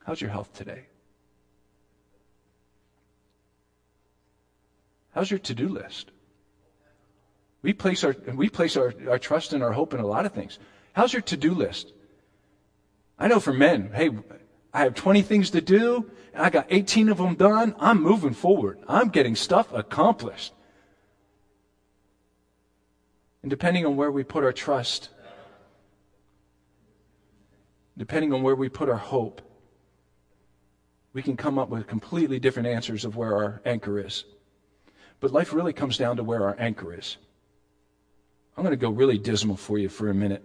How's 0.05 0.21
your 0.21 0.31
health 0.31 0.53
today? 0.53 0.87
How's 5.15 5.31
your 5.31 5.39
to 5.41 5.55
do 5.55 5.69
list? 5.69 6.11
We 7.63 7.73
place, 7.73 8.05
our, 8.05 8.17
we 8.35 8.49
place 8.49 8.77
our, 8.77 8.95
our 9.09 9.19
trust 9.19 9.53
and 9.53 9.63
our 9.63 9.73
hope 9.73 9.93
in 9.95 10.01
a 10.01 10.07
lot 10.07 10.27
of 10.27 10.33
things. 10.33 10.59
How's 10.93 11.13
your 11.13 11.23
to 11.23 11.37
do 11.37 11.55
list? 11.55 11.93
I 13.19 13.29
know 13.29 13.39
for 13.39 13.53
men, 13.53 13.91
hey, 13.95 14.11
I 14.73 14.81
have 14.81 14.95
20 14.95 15.23
things 15.23 15.51
to 15.51 15.61
do, 15.61 16.11
I 16.35 16.51
got 16.51 16.67
18 16.71 17.09
of 17.09 17.19
them 17.19 17.35
done. 17.35 17.75
I'm 17.79 18.03
moving 18.03 18.35
forward. 18.35 18.79
I'm 18.89 19.09
getting 19.09 19.35
stuff 19.35 19.73
accomplished. 19.73 20.53
And 23.43 23.51
depending 23.51 23.87
on 23.87 23.97
where 23.97 24.11
we 24.11 24.23
put 24.23 24.45
our 24.45 24.53
trust, 24.53 25.09
depending 27.97 28.33
on 28.33 28.43
where 28.43 28.55
we 28.55 28.69
put 28.69 28.89
our 28.89 28.97
hope, 28.97 29.43
we 31.13 31.23
can 31.23 31.37
come 31.37 31.59
up 31.59 31.69
with 31.69 31.87
completely 31.87 32.39
different 32.39 32.69
answers 32.69 33.05
of 33.05 33.17
where 33.17 33.35
our 33.35 33.63
anchor 33.65 33.99
is. 33.99 34.25
But 35.19 35.33
life 35.33 35.53
really 35.53 35.73
comes 35.73 35.99
down 35.99 36.17
to 36.17 36.25
where 36.25 36.45
our 36.45 36.57
anchor 36.59 36.95
is. 36.95 37.17
I'm 38.61 38.67
going 38.67 38.79
to 38.79 38.87
go 38.87 38.91
really 38.91 39.17
dismal 39.17 39.57
for 39.57 39.79
you 39.79 39.89
for 39.89 40.11
a 40.11 40.15
minute 40.15 40.45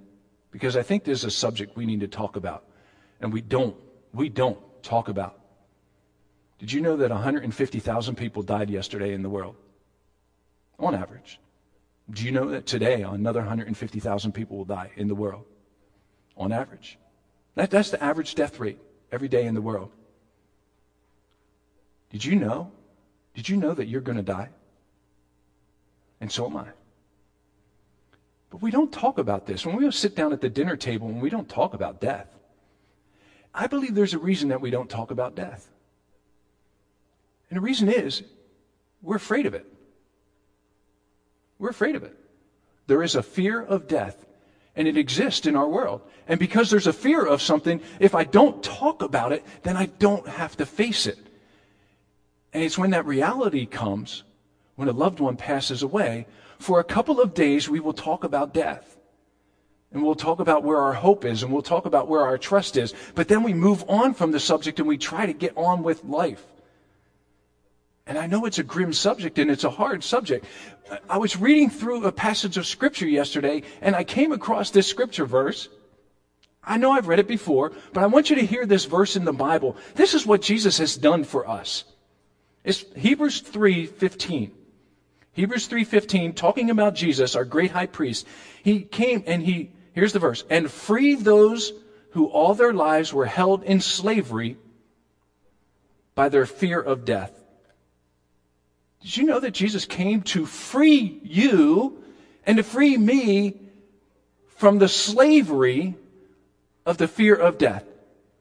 because 0.49 0.77
I 0.77 0.83
think 0.83 1.03
there's 1.03 1.25
a 1.25 1.29
subject 1.29 1.75
we 1.75 1.85
need 1.85 1.99
to 1.99 2.07
talk 2.07 2.37
about 2.37 2.63
and 3.19 3.33
we 3.33 3.41
don't 3.41 3.75
we 4.13 4.29
don't 4.29 4.57
talk 4.81 5.09
about. 5.09 5.37
Did 6.57 6.71
you 6.71 6.79
know 6.79 6.95
that 6.95 7.11
150,000 7.11 8.15
people 8.15 8.41
died 8.41 8.69
yesterday 8.69 9.13
in 9.13 9.21
the 9.21 9.27
world? 9.27 9.57
On 10.79 10.95
average. 10.95 11.41
Do 12.09 12.23
you 12.23 12.31
know 12.31 12.51
that 12.51 12.65
today 12.65 13.01
another 13.01 13.41
150,000 13.41 14.31
people 14.31 14.55
will 14.59 14.63
die 14.63 14.91
in 14.95 15.09
the 15.09 15.15
world? 15.15 15.43
On 16.37 16.53
average. 16.53 16.97
That, 17.55 17.69
that's 17.69 17.89
the 17.89 18.01
average 18.01 18.33
death 18.35 18.61
rate 18.61 18.79
every 19.11 19.27
day 19.27 19.45
in 19.45 19.55
the 19.55 19.61
world. 19.61 19.91
Did 22.11 22.23
you 22.23 22.37
know? 22.37 22.71
Did 23.33 23.49
you 23.49 23.57
know 23.57 23.73
that 23.73 23.87
you're 23.87 23.99
going 23.99 24.15
to 24.15 24.23
die? 24.23 24.51
And 26.21 26.31
so 26.31 26.45
am 26.45 26.55
I. 26.55 26.67
But 28.55 28.61
we 28.61 28.71
don't 28.71 28.89
talk 28.89 29.17
about 29.17 29.45
this. 29.45 29.65
When 29.65 29.75
we 29.75 29.91
sit 29.91 30.15
down 30.15 30.31
at 30.31 30.39
the 30.39 30.47
dinner 30.47 30.77
table 30.77 31.09
and 31.09 31.21
we 31.21 31.29
don't 31.29 31.49
talk 31.49 31.73
about 31.73 31.99
death, 31.99 32.29
I 33.53 33.67
believe 33.67 33.93
there's 33.93 34.13
a 34.13 34.17
reason 34.17 34.47
that 34.47 34.61
we 34.61 34.69
don't 34.69 34.89
talk 34.89 35.11
about 35.11 35.35
death. 35.35 35.69
And 37.49 37.57
the 37.57 37.61
reason 37.61 37.89
is 37.89 38.23
we're 39.01 39.17
afraid 39.17 39.45
of 39.45 39.55
it. 39.55 39.65
We're 41.59 41.71
afraid 41.71 41.97
of 41.97 42.03
it. 42.03 42.17
There 42.87 43.03
is 43.03 43.15
a 43.15 43.21
fear 43.21 43.61
of 43.61 43.89
death, 43.89 44.25
and 44.73 44.87
it 44.87 44.95
exists 44.95 45.45
in 45.45 45.57
our 45.57 45.67
world. 45.67 45.99
And 46.25 46.39
because 46.39 46.69
there's 46.69 46.87
a 46.87 46.93
fear 46.93 47.25
of 47.25 47.41
something, 47.41 47.81
if 47.99 48.15
I 48.15 48.23
don't 48.23 48.63
talk 48.63 49.01
about 49.01 49.33
it, 49.33 49.43
then 49.63 49.75
I 49.75 49.87
don't 49.87 50.29
have 50.29 50.55
to 50.55 50.65
face 50.65 51.07
it. 51.07 51.19
And 52.53 52.63
it's 52.63 52.77
when 52.77 52.91
that 52.91 53.05
reality 53.05 53.65
comes, 53.65 54.23
when 54.77 54.87
a 54.87 54.93
loved 54.93 55.19
one 55.19 55.35
passes 55.35 55.83
away, 55.83 56.25
for 56.59 56.79
a 56.79 56.83
couple 56.83 57.21
of 57.21 57.33
days 57.33 57.69
we 57.69 57.79
will 57.79 57.93
talk 57.93 58.23
about 58.23 58.53
death. 58.53 58.97
And 59.91 60.03
we'll 60.03 60.15
talk 60.15 60.39
about 60.39 60.63
where 60.63 60.81
our 60.81 60.93
hope 60.93 61.23
is, 61.23 61.41
and 61.41 61.53
we'll 61.53 61.61
talk 61.61 61.85
about 61.85 62.09
where 62.09 62.21
our 62.21 62.37
trust 62.37 62.75
is. 62.75 62.93
But 63.13 63.29
then 63.29 63.43
we 63.43 63.53
move 63.53 63.85
on 63.87 64.13
from 64.13 64.31
the 64.31 64.39
subject 64.41 64.79
and 64.79 64.87
we 64.87 64.97
try 64.97 65.25
to 65.25 65.31
get 65.31 65.55
on 65.55 65.83
with 65.83 66.03
life. 66.03 66.45
And 68.07 68.17
I 68.17 68.27
know 68.27 68.45
it's 68.45 68.59
a 68.59 68.63
grim 68.63 68.93
subject 68.93 69.39
and 69.39 69.49
it's 69.49 69.63
a 69.63 69.69
hard 69.69 70.03
subject. 70.03 70.45
I 71.09 71.17
was 71.17 71.37
reading 71.37 71.69
through 71.69 72.05
a 72.05 72.11
passage 72.11 72.57
of 72.57 72.67
scripture 72.67 73.07
yesterday 73.07 73.63
and 73.81 73.95
I 73.95 74.03
came 74.03 74.31
across 74.31 74.69
this 74.69 74.87
scripture 74.87 75.25
verse. 75.25 75.69
I 76.63 76.77
know 76.77 76.91
I've 76.91 77.07
read 77.07 77.19
it 77.19 77.27
before, 77.27 77.71
but 77.93 78.03
I 78.03 78.07
want 78.07 78.29
you 78.29 78.35
to 78.35 78.45
hear 78.45 78.65
this 78.65 78.85
verse 78.85 79.15
in 79.15 79.25
the 79.25 79.33
Bible. 79.33 79.75
This 79.95 80.13
is 80.13 80.25
what 80.25 80.41
Jesus 80.41 80.77
has 80.77 80.97
done 80.97 81.23
for 81.23 81.47
us. 81.47 81.85
It's 82.63 82.85
Hebrews 82.95 83.41
3:15. 83.41 84.51
Hebrews 85.35 85.67
3:15 85.67 86.33
talking 86.33 86.69
about 86.69 86.95
Jesus, 86.95 87.35
our 87.35 87.43
great 87.43 87.71
high 87.71 87.87
priest. 87.87 88.25
He 88.63 88.79
came 88.79 89.21
and 89.27 89.43
he 89.43 89.69
here's 89.91 90.13
the 90.13 90.19
verse, 90.19 90.45
and 90.49 90.71
freed 90.71 91.21
those 91.21 91.73
who 92.11 92.27
all 92.27 92.53
their 92.53 92.73
lives 92.73 93.13
were 93.13 93.25
held 93.25 93.61
in 93.63 93.81
slavery 93.81 94.57
by 96.15 96.29
their 96.29 96.45
fear 96.45 96.79
of 96.79 97.03
death. 97.03 97.33
Did 99.01 99.17
you 99.17 99.25
know 99.25 99.41
that 99.41 99.51
Jesus 99.51 99.83
came 99.83 100.21
to 100.23 100.45
free 100.45 101.19
you 101.23 102.01
and 102.45 102.55
to 102.55 102.63
free 102.63 102.95
me 102.95 103.55
from 104.55 104.79
the 104.79 104.87
slavery 104.87 105.95
of 106.85 106.97
the 106.97 107.09
fear 107.09 107.35
of 107.35 107.57
death? 107.57 107.83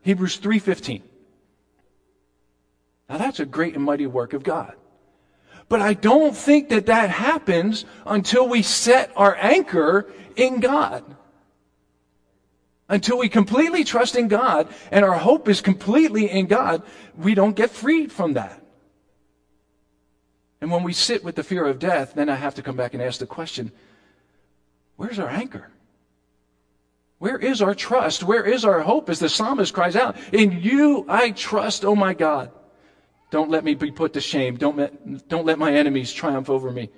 Hebrews 0.02 0.36
3:15. 0.36 1.02
Now 3.08 3.18
that's 3.18 3.40
a 3.40 3.44
great 3.44 3.74
and 3.74 3.82
mighty 3.82 4.06
work 4.06 4.32
of 4.32 4.44
God. 4.44 4.76
But 5.68 5.80
I 5.80 5.94
don't 5.94 6.36
think 6.36 6.68
that 6.68 6.86
that 6.86 7.10
happens 7.10 7.84
until 8.06 8.48
we 8.48 8.62
set 8.62 9.10
our 9.16 9.36
anchor 9.36 10.12
in 10.36 10.60
God. 10.60 11.04
Until 12.88 13.18
we 13.18 13.28
completely 13.28 13.82
trust 13.82 14.14
in 14.14 14.28
God 14.28 14.68
and 14.90 15.04
our 15.04 15.16
hope 15.16 15.48
is 15.48 15.60
completely 15.60 16.30
in 16.30 16.46
God, 16.46 16.82
we 17.16 17.34
don't 17.34 17.56
get 17.56 17.70
freed 17.70 18.12
from 18.12 18.34
that. 18.34 18.62
And 20.60 20.70
when 20.70 20.82
we 20.82 20.92
sit 20.92 21.24
with 21.24 21.34
the 21.34 21.42
fear 21.42 21.66
of 21.66 21.78
death, 21.78 22.14
then 22.14 22.28
I 22.28 22.36
have 22.36 22.54
to 22.56 22.62
come 22.62 22.76
back 22.76 22.94
and 22.94 23.02
ask 23.02 23.20
the 23.20 23.26
question 23.26 23.72
where's 24.96 25.18
our 25.18 25.28
anchor? 25.28 25.70
Where 27.18 27.38
is 27.38 27.62
our 27.62 27.74
trust? 27.74 28.22
Where 28.22 28.44
is 28.44 28.64
our 28.64 28.80
hope? 28.80 29.08
As 29.08 29.18
the 29.18 29.28
psalmist 29.28 29.72
cries 29.72 29.96
out, 29.96 30.16
In 30.32 30.60
you 30.60 31.06
I 31.08 31.30
trust, 31.30 31.84
oh 31.84 31.96
my 31.96 32.12
God. 32.12 32.50
Don't 33.30 33.50
let 33.50 33.64
me 33.64 33.74
be 33.74 33.90
put 33.90 34.12
to 34.12 34.20
shame. 34.20 34.56
Don't 34.56 34.76
let, 34.76 35.28
don't 35.28 35.46
let 35.46 35.58
my 35.58 35.72
enemies 35.72 36.12
triumph 36.12 36.48
over 36.48 36.70
me. 36.70 36.90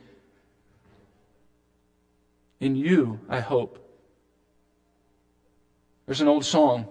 In 2.60 2.76
you 2.76 3.20
I 3.28 3.40
hope. 3.40 3.82
There's 6.06 6.20
an 6.20 6.28
old 6.28 6.44
song, 6.44 6.86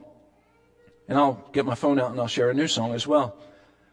and 1.07 1.17
I'll 1.17 1.47
get 1.53 1.65
my 1.65 1.75
phone 1.75 1.99
out 1.99 2.11
and 2.11 2.19
I'll 2.19 2.27
share 2.27 2.49
a 2.49 2.53
new 2.53 2.67
song 2.67 2.93
as 2.93 3.07
well. 3.07 3.37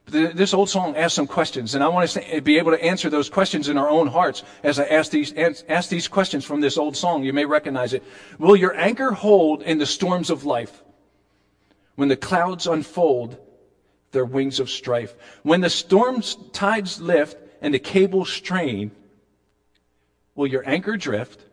But 0.05 0.37
This 0.37 0.53
old 0.53 0.69
song 0.69 0.97
asks 0.97 1.15
some 1.15 1.29
questions, 1.29 1.75
and 1.75 1.85
I 1.85 1.89
want 1.89 2.11
to 2.11 2.41
be 2.41 2.59
able 2.59 2.73
to 2.73 2.83
answer 2.83 3.09
those 3.09 3.29
questions 3.29 3.69
in 3.69 3.79
our 3.79 3.89
own 3.89 4.09
hearts 4.09 4.43
as 4.65 4.81
I 4.81 4.87
ask 4.87 5.13
these, 5.13 5.33
ask 5.69 5.89
these 5.89 6.09
questions 6.09 6.45
from 6.45 6.61
this 6.61 6.77
old 6.77 6.97
song. 6.97 7.23
You 7.23 7.33
may 7.33 7.45
recognize 7.45 7.93
it. 7.93 8.03
Will 8.39 8.57
your 8.57 8.77
anchor 8.77 9.13
hold 9.13 9.63
in 9.63 9.79
the 9.79 9.87
storms 9.87 10.29
of 10.29 10.45
life? 10.45 10.83
When 11.95 12.09
the 12.09 12.17
clouds 12.17 12.67
unfold 12.67 13.39
their 14.13 14.25
wings 14.25 14.61
of 14.61 14.71
strife, 14.71 15.15
when 15.43 15.61
the 15.61 15.71
storm's 15.71 16.37
tides 16.53 17.01
lift 17.01 17.37
and 17.61 17.75
the 17.75 17.79
cables 17.79 18.31
strain, 18.31 18.91
will 20.35 20.47
your 20.47 20.69
anchor 20.69 20.97
drift 20.97 21.45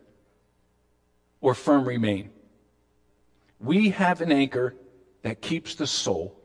or 1.40 1.54
firm 1.54 1.86
remain? 1.86 2.30
We 3.58 3.90
have 3.90 4.20
an 4.20 4.32
anchor 4.32 4.74
that 5.22 5.42
keeps 5.42 5.74
the 5.74 5.86
soul 5.86 6.40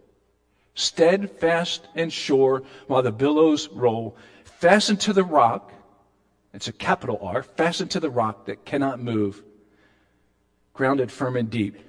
steadfast 0.75 1.87
and 1.95 2.11
sure 2.11 2.63
while 2.87 3.01
the 3.01 3.11
billows 3.11 3.69
roll, 3.69 4.15
fastened 4.43 4.99
to 5.01 5.13
the 5.13 5.23
rock. 5.23 5.71
It's 6.53 6.67
a 6.67 6.73
capital 6.73 7.19
R, 7.21 7.41
fastened 7.41 7.91
to 7.91 7.99
the 7.99 8.09
rock 8.09 8.45
that 8.45 8.65
cannot 8.65 9.01
move, 9.01 9.41
grounded 10.73 11.11
firm 11.11 11.37
and 11.37 11.49
deep 11.49 11.79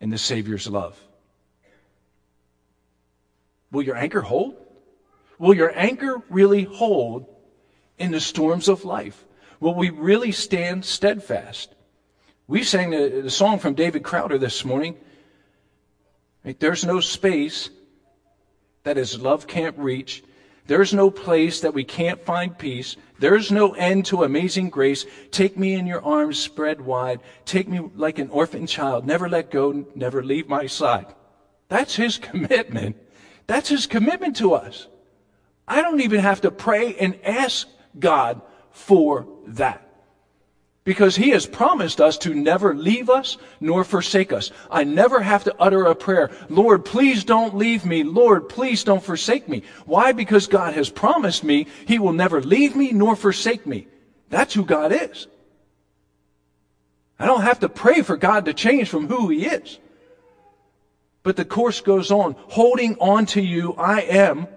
in 0.00 0.10
the 0.10 0.18
Savior's 0.18 0.68
love. 0.68 0.98
Will 3.70 3.82
your 3.82 3.96
anchor 3.96 4.22
hold? 4.22 4.56
Will 5.38 5.54
your 5.54 5.72
anchor 5.78 6.22
really 6.28 6.64
hold 6.64 7.26
in 7.98 8.10
the 8.10 8.20
storms 8.20 8.68
of 8.68 8.84
life? 8.84 9.24
Will 9.60 9.74
we 9.74 9.90
really 9.90 10.32
stand 10.32 10.84
steadfast? 10.84 11.74
We 12.46 12.62
sang 12.62 12.90
the, 12.90 13.22
the 13.24 13.30
song 13.30 13.58
from 13.58 13.74
David 13.74 14.02
Crowder 14.02 14.38
this 14.38 14.64
morning. 14.64 14.96
Right? 16.44 16.58
There's 16.58 16.84
no 16.84 17.00
space 17.00 17.70
that 18.84 18.96
his 18.96 19.20
love 19.20 19.46
can't 19.46 19.76
reach. 19.78 20.24
There's 20.66 20.94
no 20.94 21.10
place 21.10 21.60
that 21.60 21.74
we 21.74 21.84
can't 21.84 22.24
find 22.24 22.56
peace. 22.56 22.96
There's 23.18 23.50
no 23.50 23.72
end 23.72 24.06
to 24.06 24.22
amazing 24.22 24.70
grace. 24.70 25.06
Take 25.30 25.58
me 25.58 25.74
in 25.74 25.86
your 25.86 26.04
arms 26.04 26.38
spread 26.38 26.80
wide. 26.80 27.20
Take 27.44 27.68
me 27.68 27.80
like 27.94 28.18
an 28.18 28.30
orphan 28.30 28.66
child. 28.66 29.06
Never 29.06 29.28
let 29.28 29.50
go, 29.50 29.86
never 29.94 30.22
leave 30.22 30.48
my 30.48 30.66
side. 30.66 31.06
That's 31.68 31.96
his 31.96 32.18
commitment. 32.28 32.96
That's 33.48 33.68
his 33.68 33.86
commitment 33.88 34.36
to 34.36 34.54
us. 34.54 34.86
I 35.66 35.82
don't 35.82 36.00
even 36.00 36.20
have 36.20 36.42
to 36.42 36.52
pray 36.52 36.94
and 36.94 37.18
ask 37.24 37.66
God 37.98 38.40
for 38.70 39.26
that 39.48 39.84
because 40.84 41.16
he 41.16 41.30
has 41.30 41.46
promised 41.46 42.00
us 42.00 42.16
to 42.18 42.34
never 42.34 42.74
leave 42.74 43.10
us 43.10 43.36
nor 43.60 43.84
forsake 43.84 44.32
us. 44.32 44.50
I 44.70 44.84
never 44.84 45.20
have 45.20 45.44
to 45.44 45.54
utter 45.58 45.84
a 45.84 45.94
prayer, 45.94 46.30
Lord, 46.48 46.84
please 46.84 47.24
don't 47.24 47.56
leave 47.56 47.84
me. 47.84 48.02
Lord, 48.04 48.48
please 48.48 48.84
don't 48.84 49.02
forsake 49.02 49.48
me. 49.48 49.64
Why? 49.84 50.12
Because 50.12 50.46
God 50.46 50.74
has 50.74 50.88
promised 50.88 51.42
me 51.42 51.66
he 51.86 51.98
will 51.98 52.14
never 52.14 52.40
leave 52.40 52.76
me 52.76 52.92
nor 52.92 53.16
forsake 53.16 53.66
me. 53.66 53.88
That's 54.30 54.54
who 54.54 54.64
God 54.64 54.92
is. 54.92 55.26
I 57.18 57.26
don't 57.26 57.42
have 57.42 57.60
to 57.60 57.68
pray 57.68 58.02
for 58.02 58.16
God 58.16 58.44
to 58.44 58.54
change 58.54 58.88
from 58.88 59.08
who 59.08 59.28
he 59.28 59.46
is. 59.46 59.78
But 61.28 61.36
the 61.36 61.44
course 61.44 61.82
goes 61.82 62.10
on. 62.10 62.36
Holding 62.48 62.96
on 63.00 63.26
to 63.26 63.42
you, 63.42 63.74
I 63.74 64.00
am 64.00 64.48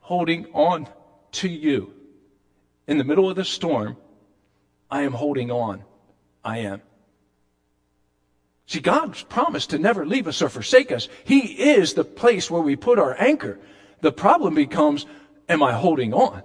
holding 0.00 0.46
on 0.46 0.88
to 1.30 1.48
you. 1.48 1.94
in 2.88 2.98
the 2.98 3.04
middle 3.04 3.30
of 3.30 3.36
the 3.36 3.44
storm, 3.44 3.96
I 4.90 5.02
am 5.02 5.12
holding 5.12 5.52
on. 5.52 5.84
I 6.44 6.58
am. 6.58 6.82
See, 8.66 8.80
God's 8.80 9.22
promised 9.22 9.70
to 9.70 9.78
never 9.78 10.04
leave 10.04 10.26
us 10.26 10.42
or 10.42 10.48
forsake 10.48 10.90
us. 10.90 11.08
He 11.22 11.42
is 11.76 11.94
the 11.94 12.02
place 12.02 12.50
where 12.50 12.60
we 12.60 12.74
put 12.74 12.98
our 12.98 13.14
anchor. 13.20 13.60
The 14.00 14.10
problem 14.10 14.56
becomes, 14.56 15.06
am 15.48 15.62
I 15.62 15.74
holding 15.74 16.12
on 16.12 16.42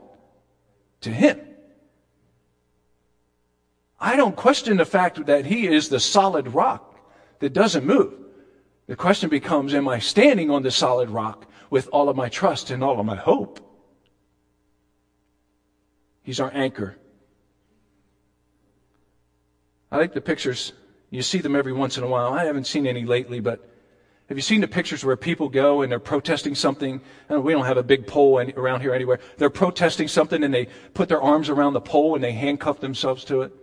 to 1.00 1.09
Him? 1.09 1.41
I 4.00 4.15
don't 4.15 4.35
question 4.35 4.77
the 4.77 4.85
fact 4.85 5.25
that 5.25 5.47
He 5.47 5.67
is 5.67 5.89
the 5.89 6.00
solid 6.00 6.53
rock 6.53 7.00
that 7.39 7.53
doesn't 7.53 7.83
move. 7.83 8.21
The 8.91 8.98
question 8.98 9.29
becomes, 9.29 9.74
am 9.74 9.88
I 9.88 10.00
standing 10.00 10.50
on 10.51 10.63
the 10.63 10.69
solid 10.69 11.10
rock 11.10 11.50
with 11.69 11.88
all 11.93 12.10
of 12.10 12.17
my 12.17 12.27
trust 12.27 12.71
and 12.71 12.83
all 12.83 13.00
of 13.00 13.05
my 13.05 13.15
hope? 13.15 13.62
He's 16.24 16.41
our 16.41 16.51
anchor. 16.53 16.98
I 19.89 19.95
like 19.95 20.13
the 20.13 20.19
pictures 20.19 20.74
you 21.10 21.21
see 21.21 21.38
them 21.38 21.55
every 21.55 21.71
once 21.71 21.98
in 21.98 22.03
a 22.03 22.07
while. 22.07 22.33
I 22.33 22.43
haven't 22.43 22.67
seen 22.67 22.86
any 22.86 23.05
lately, 23.05 23.39
but 23.39 23.65
have 24.27 24.38
you 24.38 24.41
seen 24.41 24.60
the 24.60 24.67
pictures 24.67 25.05
where 25.05 25.15
people 25.15 25.48
go 25.48 25.83
and 25.83 25.89
they're 25.89 25.98
protesting 25.98 26.53
something? 26.53 27.00
Oh, 27.29 27.39
we 27.39 27.53
don't 27.53 27.63
have 27.63 27.77
a 27.77 27.83
big 27.83 28.05
pole 28.05 28.39
around 28.57 28.81
here 28.81 28.93
anywhere. 28.93 29.19
They're 29.38 29.50
protesting 29.50 30.10
something 30.10 30.43
and 30.43 30.53
they 30.53 30.67
put 30.93 31.07
their 31.07 31.21
arms 31.21 31.48
around 31.48 31.71
the 31.71 31.79
pole 31.79 32.15
and 32.15 32.21
they 32.21 32.33
handcuff 32.33 32.81
themselves 32.81 33.24
to 33.24 33.43
it. 33.43 33.53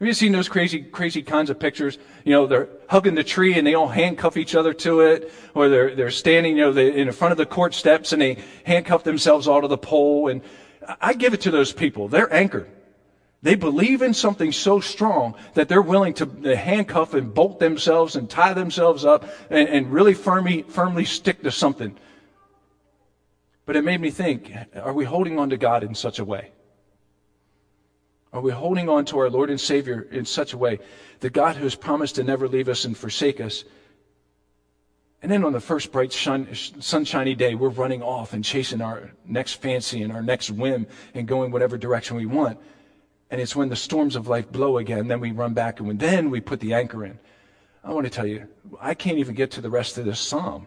Have 0.00 0.08
you 0.08 0.14
seen 0.14 0.32
those 0.32 0.48
crazy, 0.48 0.82
crazy 0.82 1.22
kinds 1.22 1.50
of 1.50 1.60
pictures? 1.60 1.98
You 2.24 2.32
know, 2.32 2.46
they're 2.46 2.68
hugging 2.88 3.14
the 3.14 3.22
tree 3.22 3.56
and 3.56 3.66
they 3.66 3.74
all 3.74 3.88
handcuff 3.88 4.36
each 4.36 4.56
other 4.56 4.74
to 4.74 5.00
it, 5.00 5.32
or 5.54 5.68
they're 5.68 5.94
they're 5.94 6.10
standing, 6.10 6.56
you 6.56 6.72
know, 6.72 6.76
in 6.76 7.10
front 7.12 7.32
of 7.32 7.38
the 7.38 7.46
court 7.46 7.74
steps 7.74 8.12
and 8.12 8.20
they 8.20 8.38
handcuff 8.64 9.04
themselves 9.04 9.46
all 9.46 9.62
to 9.62 9.68
the 9.68 9.78
pole. 9.78 10.28
And 10.28 10.42
I 11.00 11.14
give 11.14 11.32
it 11.32 11.42
to 11.42 11.52
those 11.52 11.72
people; 11.72 12.08
they're 12.08 12.32
anchored. 12.32 12.68
They 13.42 13.54
believe 13.54 14.02
in 14.02 14.14
something 14.14 14.52
so 14.52 14.80
strong 14.80 15.34
that 15.52 15.68
they're 15.68 15.82
willing 15.82 16.14
to 16.14 16.56
handcuff 16.56 17.14
and 17.14 17.32
bolt 17.32 17.60
themselves 17.60 18.16
and 18.16 18.28
tie 18.28 18.54
themselves 18.54 19.04
up 19.04 19.28
and, 19.50 19.68
and 19.68 19.92
really 19.92 20.14
firmly, 20.14 20.62
firmly 20.62 21.04
stick 21.04 21.42
to 21.42 21.50
something. 21.50 21.96
But 23.66 23.76
it 23.76 23.84
made 23.84 24.00
me 24.00 24.10
think, 24.10 24.50
are 24.74 24.94
we 24.94 25.04
holding 25.04 25.38
on 25.38 25.50
to 25.50 25.58
God 25.58 25.84
in 25.84 25.94
such 25.94 26.18
a 26.18 26.24
way? 26.24 26.52
Are 28.34 28.42
we 28.42 28.52
holding 28.52 28.90
on 28.90 29.06
to 29.06 29.18
our 29.20 29.30
Lord 29.30 29.48
and 29.48 29.60
Savior 29.60 30.06
in 30.10 30.26
such 30.26 30.52
a 30.52 30.58
way 30.58 30.80
that 31.20 31.32
God 31.32 31.56
who 31.56 31.64
has 31.64 31.74
promised 31.74 32.16
to 32.16 32.24
never 32.24 32.46
leave 32.46 32.68
us 32.68 32.84
and 32.84 32.94
forsake 32.94 33.40
us 33.40 33.64
and 35.24 35.32
then 35.32 35.42
on 35.42 35.54
the 35.54 35.60
first 35.60 35.90
bright 35.90 36.12
sun, 36.12 36.48
sunshiny 36.52 37.34
day, 37.34 37.54
we're 37.54 37.70
running 37.70 38.02
off 38.02 38.34
and 38.34 38.44
chasing 38.44 38.82
our 38.82 39.10
next 39.24 39.54
fancy 39.54 40.02
and 40.02 40.12
our 40.12 40.20
next 40.20 40.50
whim 40.50 40.86
and 41.14 41.26
going 41.26 41.50
whatever 41.50 41.78
direction 41.78 42.18
we 42.18 42.26
want. 42.26 42.58
And 43.30 43.40
it's 43.40 43.56
when 43.56 43.70
the 43.70 43.74
storms 43.74 44.16
of 44.16 44.28
life 44.28 44.52
blow 44.52 44.76
again, 44.76 45.08
then 45.08 45.20
we 45.20 45.32
run 45.32 45.54
back 45.54 45.80
and 45.80 45.98
then 45.98 46.28
we 46.28 46.42
put 46.42 46.60
the 46.60 46.74
anchor 46.74 47.06
in. 47.06 47.18
I 47.82 47.94
want 47.94 48.04
to 48.04 48.10
tell 48.10 48.26
you, 48.26 48.46
I 48.78 48.92
can't 48.92 49.16
even 49.16 49.34
get 49.34 49.50
to 49.52 49.62
the 49.62 49.70
rest 49.70 49.96
of 49.96 50.04
this 50.04 50.20
psalm 50.20 50.66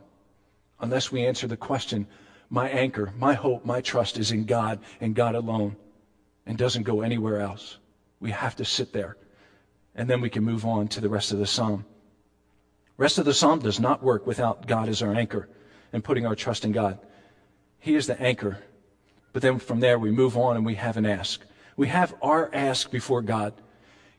unless 0.79 1.12
we 1.12 1.24
answer 1.24 1.45
the 1.45 1.55
question 1.55 2.07
my 2.50 2.67
anchor, 2.67 3.13
my 3.15 3.36
hope, 3.36 3.63
my 3.63 3.81
trust 3.81 4.17
is 4.17 4.31
in 4.31 4.45
God 4.45 4.79
and 5.00 5.13
God 5.13 5.36
alone 5.36 5.75
and 6.47 6.57
doesn't 6.57 6.83
go 6.83 7.01
anywhere 7.01 7.41
else. 7.41 7.77
We 8.19 8.31
have 8.31 8.55
to 8.55 8.65
sit 8.65 8.93
there. 8.93 9.17
And 9.93 10.09
then 10.09 10.21
we 10.21 10.29
can 10.29 10.43
move 10.43 10.65
on 10.65 10.87
to 10.89 11.01
the 11.01 11.09
rest 11.09 11.31
of 11.31 11.39
the 11.39 11.45
psalm. 11.45 11.85
Rest 12.97 13.19
of 13.19 13.25
the 13.25 13.33
psalm 13.33 13.59
does 13.59 13.79
not 13.79 14.01
work 14.01 14.25
without 14.25 14.65
God 14.65 14.89
as 14.89 15.03
our 15.03 15.13
anchor 15.13 15.49
and 15.93 16.03
putting 16.03 16.25
our 16.25 16.35
trust 16.35 16.65
in 16.65 16.71
God. 16.71 16.99
He 17.79 17.95
is 17.95 18.07
the 18.07 18.19
anchor. 18.19 18.57
But 19.33 19.41
then 19.41 19.60
from 19.60 19.81
there 19.81 19.99
we 19.99 20.10
move 20.10 20.38
on 20.38 20.55
and 20.55 20.65
we 20.65 20.75
have 20.75 20.97
an 20.97 21.05
ask. 21.05 21.41
We 21.75 21.89
have 21.89 22.15
our 22.21 22.49
ask 22.53 22.89
before 22.89 23.21
God. 23.21 23.53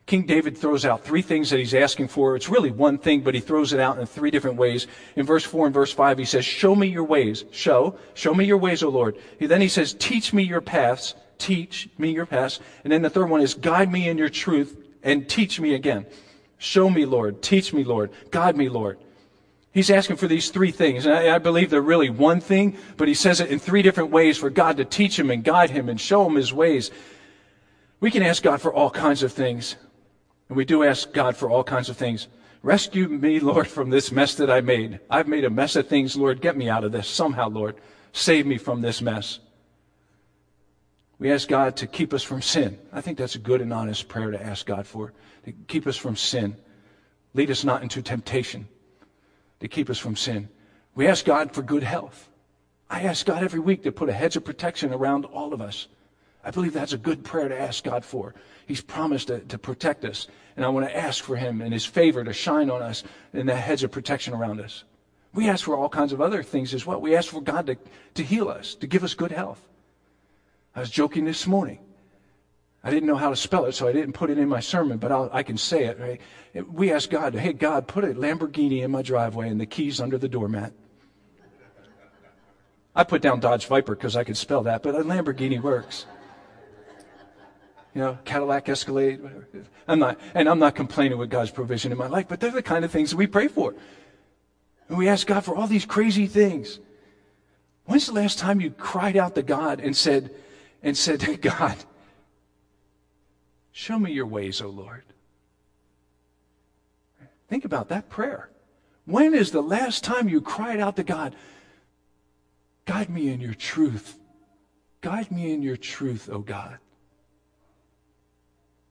King 0.05 0.25
David 0.25 0.57
throws 0.57 0.85
out 0.85 1.03
three 1.03 1.21
things 1.21 1.49
that 1.49 1.59
he's 1.59 1.73
asking 1.73 2.07
for. 2.07 2.35
It's 2.35 2.49
really 2.49 2.71
one 2.71 2.97
thing, 2.97 3.21
but 3.21 3.35
he 3.35 3.41
throws 3.41 3.73
it 3.73 3.79
out 3.79 3.99
in 3.99 4.05
three 4.07 4.31
different 4.31 4.57
ways. 4.57 4.87
In 5.15 5.25
verse 5.25 5.43
4 5.43 5.67
and 5.67 5.73
verse 5.73 5.91
5, 5.91 6.17
he 6.17 6.25
says, 6.25 6.45
Show 6.45 6.73
me 6.75 6.87
your 6.87 7.03
ways. 7.03 7.45
Show. 7.51 7.99
Show 8.15 8.33
me 8.33 8.45
your 8.45 8.57
ways, 8.57 8.81
O 8.81 8.89
Lord. 8.89 9.17
Then 9.39 9.61
he 9.61 9.67
says, 9.67 9.93
Teach 9.93 10.33
me 10.33 10.41
your 10.41 10.61
paths. 10.61 11.13
Teach 11.39 11.89
me 11.97 12.11
your 12.11 12.27
paths. 12.27 12.59
And 12.83 12.93
then 12.93 13.01
the 13.01 13.09
third 13.09 13.29
one 13.29 13.41
is, 13.41 13.55
Guide 13.55 13.91
me 13.91 14.07
in 14.07 14.19
your 14.19 14.29
truth 14.29 14.77
and 15.01 15.27
teach 15.27 15.59
me 15.59 15.73
again. 15.73 16.05
Show 16.59 16.89
me, 16.89 17.05
Lord. 17.05 17.41
Teach 17.41 17.73
me, 17.73 17.83
Lord. 17.83 18.11
Guide 18.29 18.55
me, 18.55 18.69
Lord. 18.69 18.99
He's 19.71 19.89
asking 19.89 20.17
for 20.17 20.27
these 20.27 20.49
three 20.49 20.71
things. 20.71 21.05
And 21.05 21.15
I, 21.15 21.35
I, 21.35 21.37
believe 21.37 21.69
they're 21.69 21.81
really 21.81 22.09
one 22.09 22.41
thing, 22.41 22.77
but 22.97 23.07
he 23.07 23.13
says 23.13 23.39
it 23.39 23.49
in 23.49 23.59
three 23.59 23.81
different 23.81 24.11
ways 24.11 24.37
for 24.37 24.49
God 24.49 24.77
to 24.77 24.85
teach 24.85 25.17
him 25.17 25.31
and 25.31 25.43
guide 25.43 25.69
him 25.69 25.89
and 25.89 25.99
show 25.99 26.25
him 26.25 26.35
his 26.35 26.51
ways. 26.51 26.91
We 27.99 28.11
can 28.11 28.23
ask 28.23 28.43
God 28.43 28.61
for 28.61 28.73
all 28.73 28.89
kinds 28.89 29.23
of 29.23 29.31
things. 29.31 29.75
And 30.49 30.57
we 30.57 30.65
do 30.65 30.83
ask 30.83 31.13
God 31.13 31.37
for 31.37 31.49
all 31.49 31.63
kinds 31.63 31.89
of 31.89 31.97
things. 31.97 32.27
Rescue 32.61 33.07
me, 33.07 33.39
Lord, 33.39 33.67
from 33.67 33.89
this 33.89 34.11
mess 34.11 34.35
that 34.35 34.49
I 34.49 34.59
made. 34.59 34.99
I've 35.09 35.27
made 35.27 35.45
a 35.45 35.49
mess 35.49 35.75
of 35.77 35.87
things, 35.87 36.17
Lord. 36.17 36.41
Get 36.41 36.57
me 36.57 36.67
out 36.67 36.83
of 36.83 36.91
this 36.91 37.07
somehow, 37.07 37.47
Lord. 37.47 37.75
Save 38.11 38.45
me 38.45 38.57
from 38.57 38.81
this 38.81 39.01
mess. 39.01 39.39
We 41.19 41.31
ask 41.31 41.49
God 41.49 41.75
to 41.77 41.87
keep 41.87 42.13
us 42.13 42.23
from 42.23 42.41
sin. 42.41 42.79
I 42.93 43.01
think 43.01 43.17
that's 43.17 43.35
a 43.35 43.39
good 43.39 43.59
and 43.59 43.73
honest 43.73 44.07
prayer 44.07 44.31
to 44.31 44.41
ask 44.41 44.65
God 44.65 44.87
for. 44.87 45.13
To 45.45 45.51
keep 45.67 45.85
us 45.85 45.97
from 45.97 46.15
sin. 46.15 46.55
Lead 47.33 47.51
us 47.51 47.65
not 47.65 47.83
into 47.83 48.01
temptation. 48.01 48.67
To 49.59 49.67
keep 49.67 49.89
us 49.89 49.99
from 49.99 50.15
sin. 50.15 50.47
We 50.95 51.07
ask 51.07 51.25
God 51.25 51.53
for 51.53 51.61
good 51.61 51.83
health. 51.83 52.29
I 52.89 53.01
ask 53.01 53.25
God 53.25 53.43
every 53.43 53.59
week 53.59 53.83
to 53.83 53.91
put 53.91 54.09
a 54.09 54.13
hedge 54.13 54.37
of 54.37 54.45
protection 54.45 54.93
around 54.93 55.25
all 55.25 55.53
of 55.53 55.61
us. 55.61 55.87
I 56.43 56.51
believe 56.51 56.73
that's 56.73 56.93
a 56.93 56.97
good 56.97 57.25
prayer 57.25 57.49
to 57.49 57.59
ask 57.59 57.83
God 57.83 58.05
for. 58.05 58.33
He's 58.65 58.81
promised 58.81 59.27
to, 59.27 59.39
to 59.41 59.57
protect 59.57 60.05
us. 60.05 60.27
And 60.55 60.65
I 60.65 60.69
want 60.69 60.87
to 60.87 60.97
ask 60.97 61.23
for 61.23 61.35
Him 61.35 61.61
and 61.61 61.73
His 61.73 61.85
favor 61.85 62.23
to 62.23 62.33
shine 62.33 62.69
on 62.69 62.81
us 62.81 63.03
and 63.33 63.47
the 63.47 63.55
hedge 63.55 63.83
of 63.83 63.91
protection 63.91 64.33
around 64.33 64.61
us. 64.61 64.85
We 65.33 65.49
ask 65.49 65.65
for 65.65 65.75
all 65.75 65.89
kinds 65.89 66.13
of 66.13 66.21
other 66.21 66.41
things 66.43 66.73
as 66.73 66.85
well. 66.85 66.99
We 66.99 67.15
ask 67.15 67.29
for 67.29 67.41
God 67.41 67.67
to, 67.67 67.77
to 68.15 68.23
heal 68.23 68.47
us, 68.47 68.73
to 68.75 68.87
give 68.87 69.03
us 69.03 69.13
good 69.13 69.31
health. 69.31 69.68
I 70.75 70.81
was 70.81 70.89
joking 70.89 71.25
this 71.25 71.47
morning. 71.47 71.79
I 72.83 72.91
didn't 72.91 73.07
know 73.07 73.15
how 73.15 73.29
to 73.29 73.35
spell 73.35 73.65
it, 73.65 73.73
so 73.73 73.87
I 73.87 73.91
didn't 73.91 74.13
put 74.13 74.29
it 74.29 74.37
in 74.37 74.47
my 74.47 74.61
sermon, 74.61 74.97
but 74.97 75.11
I'll, 75.11 75.29
i 75.33 75.43
can 75.43 75.57
say 75.57 75.85
it. 75.85 75.99
Right? 75.99 76.21
We 76.71 76.93
ask 76.93 77.09
God, 77.09 77.35
hey, 77.35 77.53
God, 77.53 77.87
put 77.87 78.05
a 78.05 78.13
Lamborghini 78.13 78.83
in 78.83 78.91
my 78.91 79.01
driveway 79.01 79.49
and 79.49 79.59
the 79.59 79.65
keys 79.65 79.99
under 79.99 80.17
the 80.17 80.29
doormat. 80.29 80.71
I 82.95 83.03
put 83.03 83.21
down 83.21 83.39
Dodge 83.39 83.65
Viper 83.67 83.95
because 83.95 84.15
I 84.15 84.23
could 84.23 84.37
spell 84.37 84.63
that, 84.63 84.81
but 84.81 84.95
a 84.95 84.99
Lamborghini 84.99 85.61
works 85.61 86.05
you 87.93 88.01
know, 88.01 88.17
Cadillac 88.23 88.69
Escalade. 88.69 89.21
Whatever. 89.21 89.47
I'm 89.87 89.99
not, 89.99 90.19
and 90.33 90.47
I'm 90.47 90.59
not 90.59 90.75
complaining 90.75 91.17
with 91.17 91.29
God's 91.29 91.51
provision 91.51 91.91
in 91.91 91.97
my 91.97 92.07
life, 92.07 92.27
but 92.27 92.39
they're 92.39 92.51
the 92.51 92.61
kind 92.61 92.85
of 92.85 92.91
things 92.91 93.11
that 93.11 93.17
we 93.17 93.27
pray 93.27 93.47
for. 93.47 93.75
And 94.87 94.97
we 94.97 95.07
ask 95.07 95.25
God 95.27 95.43
for 95.43 95.55
all 95.55 95.67
these 95.67 95.85
crazy 95.85 96.27
things. 96.27 96.79
When's 97.85 98.05
the 98.05 98.13
last 98.13 98.37
time 98.37 98.61
you 98.61 98.71
cried 98.71 99.17
out 99.17 99.35
to 99.35 99.41
God 99.41 99.79
and 99.79 99.97
said, 99.97 100.33
and 100.81 100.97
said 100.97 101.19
to 101.21 101.37
God, 101.37 101.75
show 103.71 103.99
me 103.99 104.11
your 104.11 104.25
ways, 104.25 104.61
O 104.61 104.67
Lord? 104.67 105.03
Think 107.47 107.65
about 107.65 107.89
that 107.89 108.09
prayer. 108.09 108.49
When 109.05 109.33
is 109.33 109.51
the 109.51 109.61
last 109.61 110.03
time 110.03 110.29
you 110.29 110.39
cried 110.39 110.79
out 110.79 110.95
to 110.97 111.03
God, 111.03 111.35
guide 112.85 113.09
me 113.09 113.29
in 113.29 113.41
your 113.41 113.55
truth? 113.55 114.19
Guide 115.01 115.31
me 115.31 115.51
in 115.51 115.63
your 115.63 115.77
truth, 115.77 116.29
O 116.31 116.39
God 116.39 116.77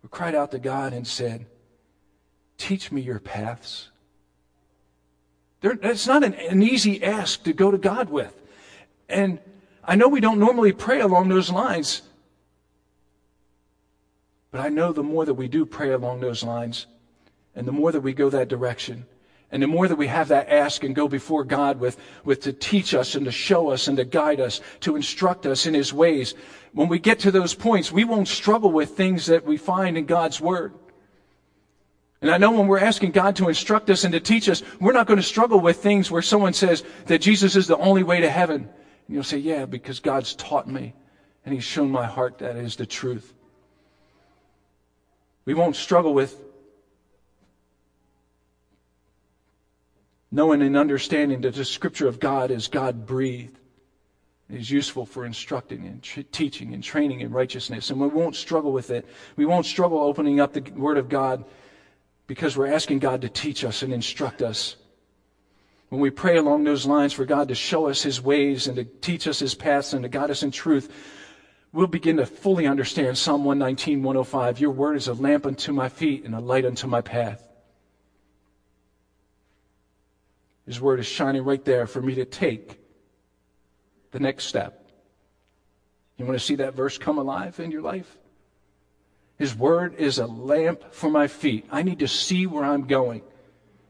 who 0.02 0.08
cried 0.08 0.34
out 0.34 0.50
to 0.52 0.58
God 0.58 0.92
and 0.92 1.06
said, 1.06 1.46
Teach 2.56 2.90
me 2.90 3.00
your 3.00 3.20
paths. 3.20 3.90
it's 5.62 6.06
not 6.06 6.24
an, 6.24 6.34
an 6.34 6.62
easy 6.62 7.02
ask 7.04 7.44
to 7.44 7.52
go 7.52 7.70
to 7.70 7.78
God 7.78 8.10
with. 8.10 8.34
And 9.08 9.38
I 9.88 9.94
know 9.94 10.06
we 10.06 10.20
don't 10.20 10.38
normally 10.38 10.72
pray 10.72 11.00
along 11.00 11.30
those 11.30 11.50
lines, 11.50 12.02
but 14.50 14.60
I 14.60 14.68
know 14.68 14.92
the 14.92 15.02
more 15.02 15.24
that 15.24 15.32
we 15.32 15.48
do 15.48 15.64
pray 15.64 15.92
along 15.92 16.20
those 16.20 16.44
lines, 16.44 16.86
and 17.56 17.66
the 17.66 17.72
more 17.72 17.90
that 17.90 18.02
we 18.02 18.12
go 18.12 18.28
that 18.28 18.48
direction, 18.48 19.06
and 19.50 19.62
the 19.62 19.66
more 19.66 19.88
that 19.88 19.96
we 19.96 20.08
have 20.08 20.28
that 20.28 20.50
ask 20.50 20.84
and 20.84 20.94
go 20.94 21.08
before 21.08 21.42
God 21.42 21.80
with, 21.80 21.96
with 22.22 22.42
to 22.42 22.52
teach 22.52 22.92
us 22.92 23.14
and 23.14 23.24
to 23.24 23.32
show 23.32 23.70
us 23.70 23.88
and 23.88 23.96
to 23.96 24.04
guide 24.04 24.40
us, 24.40 24.60
to 24.80 24.94
instruct 24.94 25.46
us 25.46 25.64
in 25.64 25.72
His 25.72 25.90
ways, 25.90 26.34
when 26.74 26.88
we 26.88 26.98
get 26.98 27.20
to 27.20 27.30
those 27.30 27.54
points, 27.54 27.90
we 27.90 28.04
won't 28.04 28.28
struggle 28.28 28.70
with 28.70 28.90
things 28.90 29.24
that 29.24 29.46
we 29.46 29.56
find 29.56 29.96
in 29.96 30.04
God's 30.04 30.38
Word. 30.38 30.74
And 32.20 32.30
I 32.30 32.36
know 32.36 32.50
when 32.50 32.66
we're 32.66 32.78
asking 32.78 33.12
God 33.12 33.36
to 33.36 33.48
instruct 33.48 33.88
us 33.88 34.04
and 34.04 34.12
to 34.12 34.20
teach 34.20 34.50
us, 34.50 34.62
we're 34.80 34.92
not 34.92 35.06
going 35.06 35.16
to 35.16 35.22
struggle 35.22 35.60
with 35.60 35.78
things 35.78 36.10
where 36.10 36.20
someone 36.20 36.52
says 36.52 36.84
that 37.06 37.22
Jesus 37.22 37.56
is 37.56 37.68
the 37.68 37.78
only 37.78 38.02
way 38.02 38.20
to 38.20 38.28
heaven. 38.28 38.68
You'll 39.08 39.24
say, 39.24 39.38
yeah, 39.38 39.64
because 39.64 40.00
God's 40.00 40.34
taught 40.34 40.68
me 40.68 40.94
and 41.44 41.54
He's 41.54 41.64
shown 41.64 41.90
my 41.90 42.04
heart 42.04 42.38
that 42.38 42.56
is 42.56 42.76
the 42.76 42.86
truth. 42.86 43.32
We 45.46 45.54
won't 45.54 45.76
struggle 45.76 46.12
with 46.12 46.38
knowing 50.30 50.60
and 50.60 50.76
understanding 50.76 51.40
that 51.40 51.54
the 51.54 51.64
scripture 51.64 52.06
of 52.06 52.20
God 52.20 52.50
is 52.50 52.68
God 52.68 53.06
breathed. 53.06 53.58
is 54.50 54.70
useful 54.70 55.06
for 55.06 55.24
instructing 55.24 55.86
and 55.86 56.02
teaching 56.32 56.74
and 56.74 56.82
training 56.82 57.20
in 57.20 57.30
righteousness. 57.30 57.88
And 57.88 57.98
we 57.98 58.08
won't 58.08 58.36
struggle 58.36 58.72
with 58.72 58.90
it. 58.90 59.06
We 59.36 59.46
won't 59.46 59.64
struggle 59.64 60.00
opening 60.00 60.38
up 60.38 60.52
the 60.52 60.60
Word 60.76 60.98
of 60.98 61.08
God 61.08 61.46
because 62.26 62.58
we're 62.58 62.72
asking 62.72 62.98
God 62.98 63.22
to 63.22 63.30
teach 63.30 63.64
us 63.64 63.82
and 63.82 63.90
instruct 63.92 64.42
us. 64.42 64.76
When 65.88 66.00
we 66.00 66.10
pray 66.10 66.36
along 66.36 66.64
those 66.64 66.86
lines 66.86 67.12
for 67.12 67.24
God 67.24 67.48
to 67.48 67.54
show 67.54 67.88
us 67.88 68.02
His 68.02 68.20
ways 68.20 68.66
and 68.66 68.76
to 68.76 68.84
teach 68.84 69.26
us 69.26 69.38
His 69.38 69.54
paths 69.54 69.94
and 69.94 70.02
to 70.02 70.08
guide 70.08 70.30
us 70.30 70.42
in 70.42 70.50
truth, 70.50 70.92
we'll 71.72 71.86
begin 71.86 72.18
to 72.18 72.26
fully 72.26 72.66
understand 72.66 73.16
Psalm 73.16 73.44
119, 73.44 74.02
105. 74.02 74.60
Your 74.60 74.70
word 74.70 74.96
is 74.96 75.08
a 75.08 75.14
lamp 75.14 75.46
unto 75.46 75.72
my 75.72 75.88
feet 75.88 76.24
and 76.24 76.34
a 76.34 76.40
light 76.40 76.66
unto 76.66 76.86
my 76.86 77.00
path. 77.00 77.42
His 80.66 80.80
word 80.80 81.00
is 81.00 81.06
shining 81.06 81.44
right 81.44 81.64
there 81.64 81.86
for 81.86 82.02
me 82.02 82.16
to 82.16 82.26
take 82.26 82.78
the 84.10 84.20
next 84.20 84.44
step. 84.44 84.90
You 86.18 86.26
want 86.26 86.38
to 86.38 86.44
see 86.44 86.56
that 86.56 86.74
verse 86.74 86.98
come 86.98 87.16
alive 87.16 87.58
in 87.60 87.70
your 87.70 87.80
life? 87.80 88.18
His 89.38 89.54
word 89.54 89.94
is 89.94 90.18
a 90.18 90.26
lamp 90.26 90.92
for 90.92 91.08
my 91.08 91.28
feet. 91.28 91.64
I 91.70 91.82
need 91.82 92.00
to 92.00 92.08
see 92.08 92.46
where 92.46 92.64
I'm 92.64 92.86
going 92.86 93.22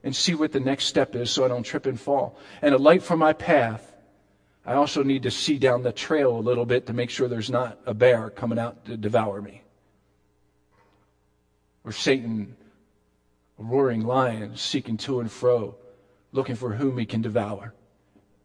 and 0.02 0.14
see 0.14 0.34
what 0.34 0.52
the 0.52 0.60
next 0.60 0.84
step 0.84 1.14
is 1.14 1.30
so 1.30 1.44
I 1.44 1.48
don't 1.48 1.62
trip 1.62 1.86
and 1.86 1.98
fall. 1.98 2.38
And 2.62 2.74
a 2.74 2.78
light 2.78 3.02
for 3.02 3.16
my 3.16 3.32
path. 3.32 3.94
I 4.64 4.74
also 4.74 5.02
need 5.02 5.22
to 5.22 5.30
see 5.30 5.58
down 5.58 5.82
the 5.82 5.92
trail 5.92 6.36
a 6.36 6.40
little 6.40 6.66
bit 6.66 6.86
to 6.86 6.92
make 6.92 7.10
sure 7.10 7.26
there's 7.26 7.50
not 7.50 7.78
a 7.86 7.94
bear 7.94 8.30
coming 8.30 8.58
out 8.58 8.84
to 8.86 8.96
devour 8.96 9.40
me. 9.40 9.62
Or 11.84 11.92
Satan, 11.92 12.54
a 13.58 13.62
roaring 13.62 14.04
lion, 14.04 14.56
seeking 14.56 14.98
to 14.98 15.20
and 15.20 15.32
fro, 15.32 15.74
looking 16.32 16.54
for 16.54 16.74
whom 16.74 16.98
he 16.98 17.06
can 17.06 17.22
devour. 17.22 17.72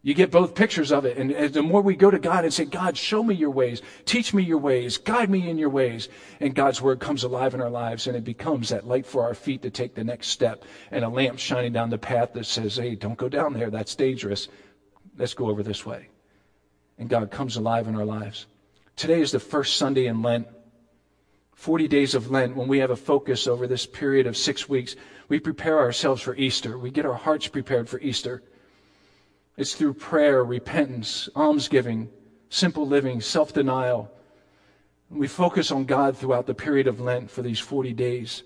You 0.06 0.12
get 0.12 0.30
both 0.30 0.54
pictures 0.54 0.92
of 0.92 1.06
it. 1.06 1.16
And 1.16 1.30
the 1.54 1.62
more 1.62 1.80
we 1.80 1.96
go 1.96 2.10
to 2.10 2.18
God 2.18 2.44
and 2.44 2.52
say, 2.52 2.66
God, 2.66 2.94
show 2.94 3.22
me 3.22 3.34
your 3.34 3.48
ways, 3.48 3.80
teach 4.04 4.34
me 4.34 4.42
your 4.42 4.58
ways, 4.58 4.98
guide 4.98 5.30
me 5.30 5.48
in 5.48 5.56
your 5.56 5.70
ways, 5.70 6.10
and 6.40 6.54
God's 6.54 6.82
word 6.82 7.00
comes 7.00 7.24
alive 7.24 7.54
in 7.54 7.62
our 7.62 7.70
lives 7.70 8.06
and 8.06 8.14
it 8.14 8.22
becomes 8.22 8.68
that 8.68 8.86
light 8.86 9.06
for 9.06 9.22
our 9.22 9.32
feet 9.32 9.62
to 9.62 9.70
take 9.70 9.94
the 9.94 10.04
next 10.04 10.28
step 10.28 10.66
and 10.90 11.06
a 11.06 11.08
lamp 11.08 11.38
shining 11.38 11.72
down 11.72 11.88
the 11.88 11.96
path 11.96 12.34
that 12.34 12.44
says, 12.44 12.76
hey, 12.76 12.94
don't 12.94 13.16
go 13.16 13.30
down 13.30 13.54
there. 13.54 13.70
That's 13.70 13.94
dangerous. 13.94 14.48
Let's 15.16 15.32
go 15.32 15.48
over 15.48 15.62
this 15.62 15.86
way. 15.86 16.08
And 16.98 17.08
God 17.08 17.30
comes 17.30 17.56
alive 17.56 17.88
in 17.88 17.96
our 17.96 18.04
lives. 18.04 18.46
Today 18.96 19.22
is 19.22 19.32
the 19.32 19.40
first 19.40 19.78
Sunday 19.78 20.04
in 20.04 20.20
Lent. 20.20 20.46
40 21.54 21.88
days 21.88 22.14
of 22.14 22.30
Lent, 22.30 22.56
when 22.56 22.68
we 22.68 22.80
have 22.80 22.90
a 22.90 22.96
focus 22.96 23.46
over 23.46 23.66
this 23.66 23.86
period 23.86 24.26
of 24.26 24.36
six 24.36 24.68
weeks, 24.68 24.96
we 25.30 25.40
prepare 25.40 25.78
ourselves 25.78 26.20
for 26.20 26.36
Easter. 26.36 26.76
We 26.78 26.90
get 26.90 27.06
our 27.06 27.14
hearts 27.14 27.48
prepared 27.48 27.88
for 27.88 27.98
Easter. 28.00 28.42
It's 29.56 29.74
through 29.74 29.94
prayer, 29.94 30.42
repentance, 30.42 31.28
almsgiving, 31.36 32.10
simple 32.48 32.86
living, 32.86 33.20
self 33.20 33.52
denial. 33.52 34.10
We 35.10 35.28
focus 35.28 35.70
on 35.70 35.84
God 35.84 36.16
throughout 36.16 36.46
the 36.46 36.54
period 36.54 36.86
of 36.86 37.00
Lent 37.00 37.30
for 37.30 37.42
these 37.42 37.60
40 37.60 37.92
days, 37.92 38.42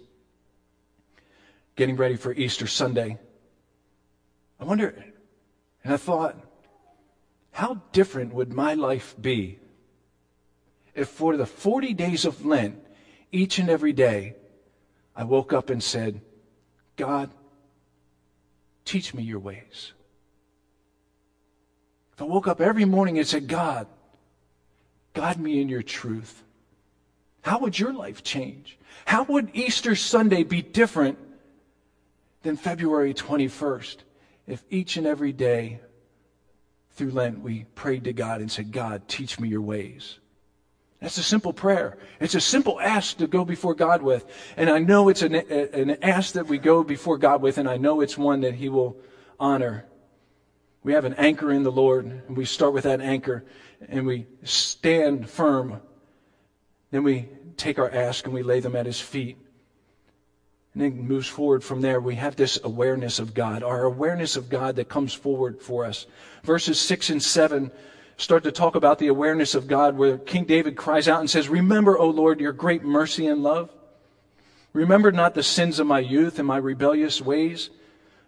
getting 1.76 1.96
ready 1.96 2.16
for 2.16 2.32
Easter 2.32 2.66
Sunday. 2.66 3.18
I 4.60 4.64
wonder, 4.64 5.04
and 5.84 5.94
I 5.94 5.96
thought, 5.96 6.36
how 7.52 7.80
different 7.92 8.34
would 8.34 8.52
my 8.52 8.74
life 8.74 9.14
be 9.20 9.58
if 10.98 11.08
for 11.08 11.36
the 11.36 11.46
40 11.46 11.94
days 11.94 12.24
of 12.24 12.44
Lent, 12.44 12.76
each 13.30 13.60
and 13.60 13.70
every 13.70 13.92
day, 13.92 14.34
I 15.14 15.22
woke 15.22 15.52
up 15.52 15.70
and 15.70 15.80
said, 15.80 16.20
God, 16.96 17.30
teach 18.84 19.14
me 19.14 19.22
your 19.22 19.38
ways. 19.38 19.92
I 22.20 22.24
woke 22.24 22.48
up 22.48 22.60
every 22.60 22.84
morning 22.84 23.18
and 23.18 23.26
said, 23.26 23.48
God, 23.48 23.86
guide 25.14 25.38
me 25.38 25.60
in 25.60 25.68
your 25.68 25.82
truth, 25.82 26.42
how 27.42 27.60
would 27.60 27.78
your 27.78 27.92
life 27.92 28.22
change? 28.22 28.78
How 29.04 29.22
would 29.24 29.50
Easter 29.54 29.94
Sunday 29.94 30.42
be 30.42 30.60
different 30.60 31.18
than 32.42 32.56
February 32.56 33.14
21st 33.14 33.96
if 34.46 34.64
each 34.70 34.96
and 34.96 35.06
every 35.06 35.32
day 35.32 35.80
through 36.92 37.10
Lent 37.10 37.40
we 37.40 37.64
prayed 37.74 38.04
to 38.04 38.12
God 38.12 38.40
and 38.40 38.50
said, 38.50 38.72
God, 38.72 39.08
teach 39.08 39.38
me 39.38 39.48
your 39.48 39.62
ways? 39.62 40.18
That's 41.00 41.18
a 41.18 41.22
simple 41.22 41.52
prayer. 41.52 41.96
It's 42.18 42.34
a 42.34 42.40
simple 42.40 42.80
ask 42.80 43.18
to 43.18 43.28
go 43.28 43.44
before 43.44 43.74
God 43.74 44.02
with. 44.02 44.26
And 44.56 44.68
I 44.68 44.80
know 44.80 45.08
it's 45.08 45.22
an, 45.22 45.36
an 45.36 45.96
ask 46.02 46.34
that 46.34 46.48
we 46.48 46.58
go 46.58 46.82
before 46.82 47.18
God 47.18 47.40
with, 47.40 47.56
and 47.56 47.68
I 47.68 47.76
know 47.76 48.00
it's 48.00 48.18
one 48.18 48.40
that 48.40 48.54
He 48.54 48.68
will 48.68 48.96
honor 49.38 49.86
we 50.88 50.94
have 50.94 51.04
an 51.04 51.16
anchor 51.18 51.52
in 51.52 51.64
the 51.64 51.70
Lord, 51.70 52.06
and 52.06 52.34
we 52.34 52.46
start 52.46 52.72
with 52.72 52.84
that 52.84 53.02
anchor 53.02 53.44
and 53.90 54.06
we 54.06 54.26
stand 54.42 55.28
firm. 55.28 55.82
Then 56.90 57.02
we 57.02 57.28
take 57.58 57.78
our 57.78 57.90
ask 57.90 58.24
and 58.24 58.32
we 58.32 58.42
lay 58.42 58.60
them 58.60 58.74
at 58.74 58.86
His 58.86 58.98
feet. 58.98 59.36
And 60.72 60.82
then 60.82 61.06
moves 61.06 61.26
forward 61.26 61.62
from 61.62 61.82
there. 61.82 62.00
We 62.00 62.14
have 62.14 62.36
this 62.36 62.58
awareness 62.64 63.18
of 63.18 63.34
God, 63.34 63.62
our 63.62 63.84
awareness 63.84 64.34
of 64.34 64.48
God 64.48 64.76
that 64.76 64.88
comes 64.88 65.12
forward 65.12 65.60
for 65.60 65.84
us. 65.84 66.06
Verses 66.42 66.80
6 66.80 67.10
and 67.10 67.22
7 67.22 67.70
start 68.16 68.44
to 68.44 68.50
talk 68.50 68.74
about 68.74 68.98
the 68.98 69.08
awareness 69.08 69.54
of 69.54 69.68
God, 69.68 69.94
where 69.94 70.16
King 70.16 70.46
David 70.46 70.74
cries 70.74 71.06
out 71.06 71.20
and 71.20 71.28
says, 71.28 71.50
Remember, 71.50 71.98
O 71.98 72.08
Lord, 72.08 72.40
your 72.40 72.54
great 72.54 72.82
mercy 72.82 73.26
and 73.26 73.42
love. 73.42 73.68
Remember 74.72 75.12
not 75.12 75.34
the 75.34 75.42
sins 75.42 75.80
of 75.80 75.86
my 75.86 76.00
youth 76.00 76.38
and 76.38 76.48
my 76.48 76.56
rebellious 76.56 77.20
ways. 77.20 77.68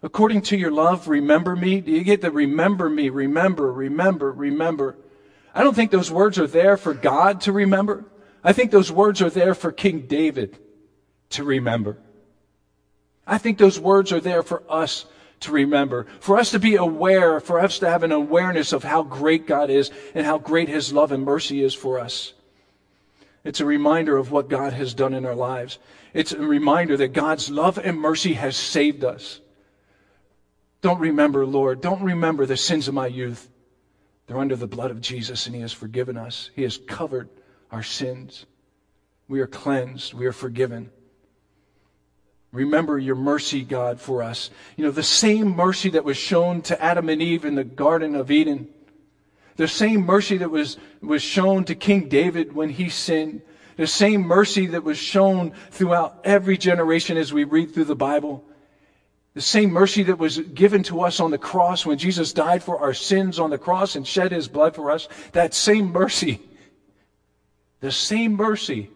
According 0.02 0.42
to 0.42 0.56
your 0.56 0.70
love, 0.70 1.08
remember 1.08 1.54
me. 1.54 1.80
Do 1.80 1.92
you 1.92 2.04
get 2.04 2.22
the 2.22 2.30
remember 2.30 2.88
me, 2.88 3.10
remember, 3.10 3.72
remember, 3.72 4.32
remember? 4.32 4.96
I 5.54 5.62
don't 5.62 5.74
think 5.74 5.90
those 5.90 6.10
words 6.10 6.38
are 6.38 6.46
there 6.46 6.76
for 6.76 6.94
God 6.94 7.42
to 7.42 7.52
remember. 7.52 8.04
I 8.42 8.52
think 8.52 8.70
those 8.70 8.90
words 8.90 9.20
are 9.20 9.30
there 9.30 9.54
for 9.54 9.72
King 9.72 10.06
David 10.06 10.58
to 11.30 11.44
remember. 11.44 11.98
I 13.26 13.38
think 13.38 13.58
those 13.58 13.78
words 13.78 14.12
are 14.12 14.20
there 14.20 14.42
for 14.42 14.62
us 14.68 15.04
to 15.40 15.52
remember, 15.52 16.06
for 16.20 16.38
us 16.38 16.50
to 16.50 16.58
be 16.58 16.76
aware, 16.76 17.40
for 17.40 17.60
us 17.60 17.78
to 17.78 17.88
have 17.88 18.02
an 18.02 18.12
awareness 18.12 18.72
of 18.72 18.84
how 18.84 19.02
great 19.02 19.46
God 19.46 19.70
is 19.70 19.90
and 20.14 20.26
how 20.26 20.38
great 20.38 20.68
His 20.68 20.92
love 20.92 21.12
and 21.12 21.24
mercy 21.24 21.62
is 21.62 21.74
for 21.74 21.98
us. 21.98 22.34
It's 23.44 23.60
a 23.60 23.64
reminder 23.66 24.16
of 24.16 24.30
what 24.30 24.50
God 24.50 24.72
has 24.74 24.92
done 24.92 25.14
in 25.14 25.24
our 25.24 25.34
lives. 25.34 25.78
It's 26.12 26.32
a 26.32 26.38
reminder 26.38 26.96
that 26.98 27.14
God's 27.14 27.50
love 27.50 27.78
and 27.78 27.98
mercy 27.98 28.34
has 28.34 28.56
saved 28.56 29.04
us. 29.04 29.40
Don't 30.80 31.00
remember, 31.00 31.44
Lord. 31.44 31.80
Don't 31.80 32.02
remember 32.02 32.46
the 32.46 32.56
sins 32.56 32.88
of 32.88 32.94
my 32.94 33.06
youth. 33.06 33.50
They're 34.26 34.38
under 34.38 34.56
the 34.56 34.66
blood 34.66 34.90
of 34.90 35.00
Jesus, 35.00 35.46
and 35.46 35.54
He 35.54 35.60
has 35.60 35.72
forgiven 35.72 36.16
us. 36.16 36.50
He 36.54 36.62
has 36.62 36.78
covered 36.78 37.28
our 37.70 37.82
sins. 37.82 38.46
We 39.28 39.40
are 39.40 39.46
cleansed. 39.46 40.14
We 40.14 40.26
are 40.26 40.32
forgiven. 40.32 40.90
Remember 42.52 42.98
your 42.98 43.14
mercy, 43.14 43.62
God, 43.62 44.00
for 44.00 44.22
us. 44.22 44.50
You 44.76 44.84
know, 44.84 44.90
the 44.90 45.02
same 45.02 45.54
mercy 45.54 45.90
that 45.90 46.04
was 46.04 46.16
shown 46.16 46.62
to 46.62 46.82
Adam 46.82 47.08
and 47.08 47.22
Eve 47.22 47.44
in 47.44 47.54
the 47.54 47.64
Garden 47.64 48.16
of 48.16 48.30
Eden, 48.30 48.68
the 49.56 49.68
same 49.68 50.00
mercy 50.00 50.38
that 50.38 50.50
was, 50.50 50.76
was 51.00 51.22
shown 51.22 51.64
to 51.64 51.74
King 51.74 52.08
David 52.08 52.52
when 52.52 52.70
he 52.70 52.88
sinned, 52.88 53.42
the 53.76 53.86
same 53.86 54.22
mercy 54.22 54.66
that 54.66 54.82
was 54.82 54.98
shown 54.98 55.52
throughout 55.70 56.20
every 56.24 56.58
generation 56.58 57.16
as 57.16 57.32
we 57.32 57.44
read 57.44 57.72
through 57.72 57.84
the 57.84 57.94
Bible. 57.94 58.44
The 59.34 59.40
same 59.40 59.70
mercy 59.70 60.02
that 60.04 60.18
was 60.18 60.38
given 60.38 60.82
to 60.84 61.02
us 61.02 61.20
on 61.20 61.30
the 61.30 61.38
cross 61.38 61.86
when 61.86 61.98
Jesus 61.98 62.32
died 62.32 62.62
for 62.62 62.80
our 62.80 62.94
sins 62.94 63.38
on 63.38 63.50
the 63.50 63.58
cross 63.58 63.94
and 63.94 64.06
shed 64.06 64.32
his 64.32 64.48
blood 64.48 64.74
for 64.74 64.90
us, 64.90 65.08
that 65.32 65.54
same 65.54 65.92
mercy, 65.92 66.40
the 67.80 67.92
same 67.92 68.32
mercy 68.32 68.90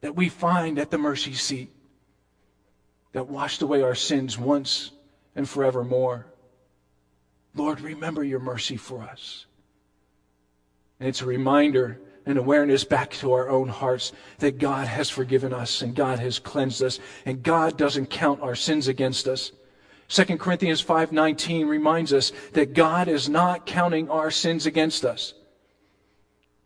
that 0.00 0.16
we 0.16 0.28
find 0.28 0.78
at 0.78 0.90
the 0.90 0.98
mercy 0.98 1.34
seat 1.34 1.70
that 3.12 3.28
washed 3.28 3.62
away 3.62 3.82
our 3.82 3.94
sins 3.94 4.36
once 4.36 4.90
and 5.36 5.48
forevermore. 5.48 6.26
Lord, 7.54 7.80
remember 7.80 8.24
your 8.24 8.40
mercy 8.40 8.76
for 8.76 9.02
us. 9.02 9.46
And 10.98 11.08
it's 11.08 11.22
a 11.22 11.26
reminder 11.26 12.00
and 12.26 12.38
awareness 12.38 12.84
back 12.84 13.10
to 13.10 13.32
our 13.32 13.48
own 13.48 13.68
hearts 13.68 14.12
that 14.38 14.58
God 14.58 14.86
has 14.86 15.10
forgiven 15.10 15.52
us 15.52 15.82
and 15.82 15.94
God 15.94 16.18
has 16.18 16.38
cleansed 16.38 16.82
us 16.82 16.98
and 17.26 17.42
God 17.42 17.76
doesn't 17.76 18.10
count 18.10 18.40
our 18.40 18.54
sins 18.54 18.88
against 18.88 19.26
us. 19.26 19.52
2 20.08 20.38
Corinthians 20.38 20.82
5:19 20.82 21.68
reminds 21.68 22.12
us 22.12 22.32
that 22.52 22.74
God 22.74 23.08
is 23.08 23.28
not 23.28 23.66
counting 23.66 24.10
our 24.10 24.30
sins 24.30 24.66
against 24.66 25.04
us. 25.04 25.34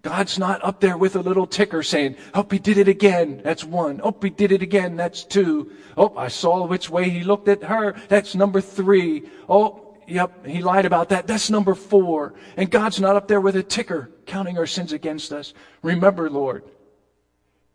God's 0.03 0.39
not 0.39 0.63
up 0.65 0.81
there 0.81 0.97
with 0.97 1.17
a 1.17 1.21
little 1.21 1.47
ticker 1.47 1.83
saying, 1.83 2.17
Oh, 2.33 2.47
he 2.49 2.59
did 2.59 2.79
it 2.79 2.87
again. 2.87 3.41
That's 3.43 3.65
one. 3.65 4.01
Oh, 4.05 4.15
he 4.23 4.31
did 4.31 4.53
it 4.53 4.63
again. 4.63 4.97
That's 4.97 5.25
two. 5.25 5.73
Oh, 5.97 6.13
I 6.17 6.29
saw 6.29 6.65
which 6.65 6.89
way 6.89 7.09
he 7.11 7.25
looked 7.25 7.49
at 7.49 7.65
her. 7.65 7.95
That's 8.09 8.37
number 8.37 8.61
three. 8.61 9.29
Oh, 9.49 9.97
yep, 10.07 10.47
he 10.47 10.63
lied 10.63 10.85
about 10.85 11.09
that. 11.09 11.27
That's 11.27 11.51
number 11.51 11.75
four. 11.75 12.35
And 12.57 12.71
God's 12.71 13.01
not 13.01 13.17
up 13.17 13.27
there 13.27 13.41
with 13.41 13.57
a 13.57 13.65
ticker 13.65 14.11
counting 14.27 14.59
our 14.59 14.67
sins 14.67 14.93
against 14.93 15.33
us. 15.33 15.55
Remember, 15.83 16.29
Lord, 16.29 16.65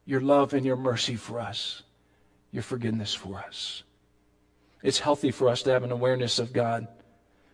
your 0.06 0.22
love 0.22 0.54
and 0.54 0.66
your 0.66 0.76
mercy 0.76 1.16
for 1.16 1.40
us, 1.40 1.84
your 2.52 2.64
forgiveness 2.64 3.14
for 3.14 3.38
us. 3.40 3.84
It's 4.84 5.00
healthy 5.00 5.32
for 5.32 5.50
us 5.50 5.64
to 5.64 5.72
have 5.72 5.84
an 5.84 5.92
awareness 5.92 6.40
of 6.40 6.54
God, 6.54 6.88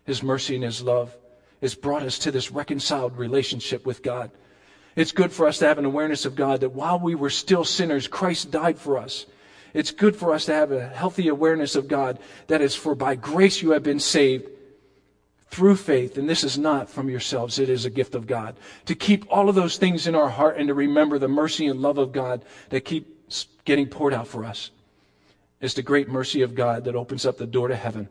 His 0.06 0.24
mercy 0.24 0.56
and 0.56 0.64
His 0.64 0.82
love. 0.82 1.16
It's 1.62 1.76
brought 1.76 2.04
us 2.04 2.20
to 2.20 2.32
this 2.32 2.52
reconciled 2.52 3.18
relationship 3.18 3.86
with 3.86 4.04
God. 4.04 4.32
It's 4.96 5.12
good 5.12 5.32
for 5.32 5.48
us 5.48 5.60
to 5.60 5.68
have 5.68 5.78
an 5.78 5.86
awareness 5.86 6.26
of 6.26 6.36
God 6.36 6.62
that 6.62 6.74
while 6.74 7.00
we 7.00 7.16
were 7.16 7.30
still 7.30 7.64
sinners, 7.64 8.08
Christ 8.08 8.50
died 8.52 8.80
for 8.80 8.98
us. 8.98 9.26
It's 9.74 9.92
good 9.92 10.16
for 10.16 10.34
us 10.34 10.46
to 10.46 10.54
have 10.54 10.72
a 10.72 10.88
healthy 10.88 11.28
awareness 11.28 11.76
of 11.76 11.88
God 11.88 12.18
that 12.48 12.62
is 12.62 12.74
for 12.74 12.96
by 12.96 13.16
grace 13.16 13.62
you 13.62 13.72
have 13.72 13.84
been 13.84 14.00
saved 14.00 14.50
through 15.50 15.76
faith, 15.76 16.18
and 16.18 16.30
this 16.30 16.44
is 16.44 16.58
not 16.58 16.90
from 16.90 17.10
yourselves, 17.10 17.58
it 17.60 17.70
is 17.70 17.86
a 17.86 17.90
gift 17.90 18.16
of 18.16 18.28
God. 18.28 18.58
To 18.86 18.96
keep 18.96 19.26
all 19.30 19.50
of 19.50 19.56
those 19.56 19.78
things 19.78 20.08
in 20.08 20.16
our 20.16 20.30
heart 20.30 20.58
and 20.58 20.68
to 20.68 20.74
remember 20.74 21.18
the 21.20 21.28
mercy 21.28 21.68
and 21.68 21.82
love 21.82 21.98
of 21.98 22.12
God 22.12 22.44
that 22.70 22.82
keep 22.82 23.34
getting 23.66 23.88
poured 23.88 24.14
out 24.14 24.28
for 24.28 24.44
us. 24.44 24.72
It's 25.60 25.74
the 25.74 25.82
great 25.82 26.10
mercy 26.10 26.42
of 26.42 26.56
God 26.56 26.84
that 26.84 26.96
opens 26.96 27.26
up 27.26 27.38
the 27.38 27.48
door 27.48 27.68
to 27.68 27.76
heaven 27.76 28.10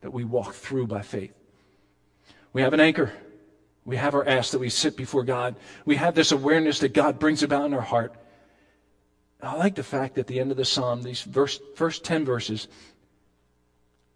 that 0.00 0.12
we 0.12 0.24
walk 0.24 0.54
through 0.54 0.86
by 0.86 1.02
faith. 1.02 1.32
We 2.52 2.62
have 2.62 2.74
an 2.74 2.80
anchor. 2.80 3.12
We 3.84 3.96
have 3.96 4.14
our 4.14 4.26
ass 4.26 4.50
that 4.50 4.58
we 4.58 4.68
sit 4.68 4.96
before 4.96 5.24
God. 5.24 5.56
We 5.84 5.96
have 5.96 6.14
this 6.14 6.32
awareness 6.32 6.78
that 6.80 6.92
God 6.92 7.18
brings 7.18 7.42
about 7.42 7.66
in 7.66 7.74
our 7.74 7.80
heart. 7.80 8.14
I 9.42 9.56
like 9.56 9.74
the 9.74 9.82
fact 9.82 10.14
that 10.14 10.22
at 10.22 10.26
the 10.26 10.40
end 10.40 10.50
of 10.50 10.56
the 10.56 10.64
psalm, 10.64 11.02
these 11.02 11.22
verse, 11.22 11.60
first 11.74 12.04
10 12.04 12.24
verses, 12.24 12.68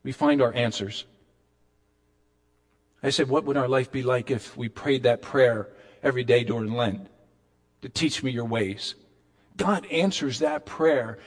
we 0.02 0.12
find 0.12 0.40
our 0.40 0.54
answers. 0.54 1.04
I 3.02 3.10
said, 3.10 3.28
What 3.28 3.44
would 3.44 3.56
our 3.56 3.68
life 3.68 3.90
be 3.92 4.02
like 4.02 4.30
if 4.30 4.56
we 4.56 4.68
prayed 4.68 5.04
that 5.04 5.22
prayer 5.22 5.68
every 6.02 6.24
day 6.24 6.44
during 6.44 6.72
Lent 6.72 7.08
to 7.82 7.88
teach 7.88 8.22
me 8.22 8.30
your 8.30 8.44
ways? 8.44 8.94
God 9.56 9.86
answers 9.86 10.38
that 10.38 10.66
prayer 10.66 11.18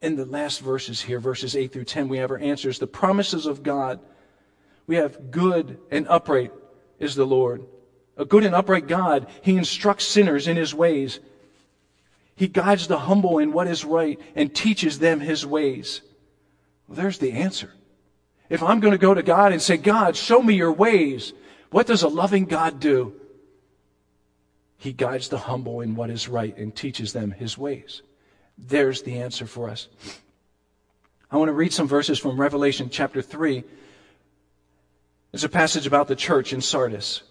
in 0.00 0.16
the 0.16 0.26
last 0.26 0.60
verses 0.60 1.00
here, 1.00 1.20
verses 1.20 1.56
8 1.56 1.72
through 1.72 1.84
10. 1.84 2.08
We 2.08 2.18
have 2.18 2.30
our 2.30 2.38
answers. 2.38 2.78
The 2.78 2.86
promises 2.86 3.46
of 3.46 3.62
God. 3.62 4.00
We 4.86 4.96
have 4.96 5.30
good 5.30 5.78
and 5.90 6.08
upright 6.08 6.52
is 6.98 7.14
the 7.14 7.24
Lord. 7.24 7.64
A 8.16 8.24
good 8.24 8.44
and 8.44 8.54
upright 8.54 8.88
God. 8.88 9.28
He 9.42 9.56
instructs 9.56 10.04
sinners 10.04 10.48
in 10.48 10.56
his 10.56 10.74
ways. 10.74 11.20
He 12.34 12.48
guides 12.48 12.88
the 12.88 12.98
humble 12.98 13.38
in 13.38 13.52
what 13.52 13.68
is 13.68 13.84
right 13.84 14.20
and 14.34 14.54
teaches 14.54 14.98
them 14.98 15.20
his 15.20 15.46
ways. 15.46 16.02
Well, 16.86 16.96
there's 16.96 17.18
the 17.18 17.32
answer. 17.32 17.72
If 18.52 18.62
I'm 18.62 18.80
going 18.80 18.92
to 18.92 18.98
go 18.98 19.14
to 19.14 19.22
God 19.22 19.52
and 19.52 19.62
say, 19.62 19.78
God, 19.78 20.14
show 20.14 20.42
me 20.42 20.52
your 20.52 20.72
ways, 20.72 21.32
what 21.70 21.86
does 21.86 22.02
a 22.02 22.08
loving 22.08 22.44
God 22.44 22.80
do? 22.80 23.14
He 24.76 24.92
guides 24.92 25.30
the 25.30 25.38
humble 25.38 25.80
in 25.80 25.94
what 25.94 26.10
is 26.10 26.28
right 26.28 26.54
and 26.58 26.76
teaches 26.76 27.14
them 27.14 27.30
his 27.30 27.56
ways. 27.56 28.02
There's 28.58 29.00
the 29.00 29.20
answer 29.20 29.46
for 29.46 29.70
us. 29.70 29.88
I 31.30 31.38
want 31.38 31.48
to 31.48 31.54
read 31.54 31.72
some 31.72 31.88
verses 31.88 32.18
from 32.18 32.38
Revelation 32.38 32.90
chapter 32.90 33.22
3. 33.22 33.64
There's 35.30 35.44
a 35.44 35.48
passage 35.48 35.86
about 35.86 36.08
the 36.08 36.14
church 36.14 36.52
in 36.52 36.60
Sardis 36.60 37.22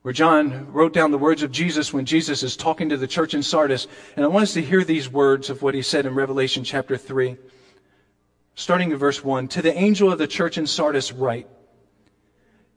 where 0.00 0.14
John 0.14 0.72
wrote 0.72 0.94
down 0.94 1.10
the 1.10 1.18
words 1.18 1.42
of 1.42 1.52
Jesus 1.52 1.92
when 1.92 2.06
Jesus 2.06 2.42
is 2.42 2.56
talking 2.56 2.88
to 2.88 2.96
the 2.96 3.06
church 3.06 3.34
in 3.34 3.42
Sardis. 3.42 3.86
And 4.16 4.24
I 4.24 4.28
want 4.28 4.44
us 4.44 4.54
to 4.54 4.62
hear 4.62 4.82
these 4.82 5.10
words 5.10 5.50
of 5.50 5.60
what 5.60 5.74
he 5.74 5.82
said 5.82 6.06
in 6.06 6.14
Revelation 6.14 6.64
chapter 6.64 6.96
3, 6.96 7.36
starting 8.58 8.90
in 8.90 8.98
verse 8.98 9.22
1. 9.22 9.46
To 9.46 9.62
the 9.62 9.78
angel 9.78 10.10
of 10.10 10.18
the 10.18 10.26
church 10.26 10.58
in 10.58 10.66
Sardis, 10.66 11.12
write 11.12 11.46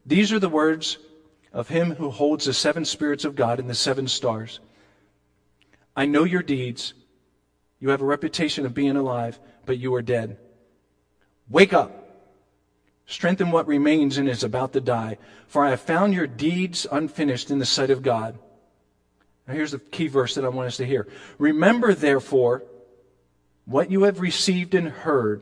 These 0.05 0.31
are 0.31 0.37
the 0.37 0.47
words 0.47 0.99
of 1.51 1.69
him 1.69 1.95
who 1.95 2.11
holds 2.11 2.45
the 2.45 2.53
seven 2.53 2.85
spirits 2.85 3.25
of 3.25 3.35
God 3.35 3.59
and 3.59 3.67
the 3.67 3.73
seven 3.73 4.07
stars. 4.07 4.59
I 5.95 6.05
know 6.05 6.23
your 6.23 6.43
deeds. 6.43 6.93
You 7.79 7.89
have 7.89 8.01
a 8.01 8.05
reputation 8.05 8.63
of 8.63 8.75
being 8.75 8.95
alive, 8.95 9.39
but 9.65 9.79
you 9.79 9.95
are 9.95 10.03
dead. 10.03 10.37
Wake 11.49 11.73
up. 11.73 11.97
Strengthen 13.07 13.49
what 13.49 13.65
remains 13.65 14.19
and 14.19 14.29
is 14.29 14.43
about 14.43 14.73
to 14.73 14.81
die. 14.81 15.17
For 15.47 15.65
I 15.65 15.71
have 15.71 15.81
found 15.81 16.13
your 16.13 16.27
deeds 16.27 16.85
unfinished 16.91 17.49
in 17.49 17.57
the 17.57 17.65
sight 17.65 17.89
of 17.89 18.03
God. 18.03 18.37
Now 19.47 19.55
here's 19.55 19.71
the 19.71 19.79
key 19.79 20.07
verse 20.07 20.35
that 20.35 20.45
I 20.45 20.49
want 20.49 20.67
us 20.67 20.77
to 20.77 20.85
hear. 20.85 21.07
Remember, 21.39 21.95
therefore, 21.95 22.63
what 23.65 23.89
you 23.89 24.03
have 24.03 24.21
received 24.21 24.75
and 24.75 24.87
heard. 24.87 25.41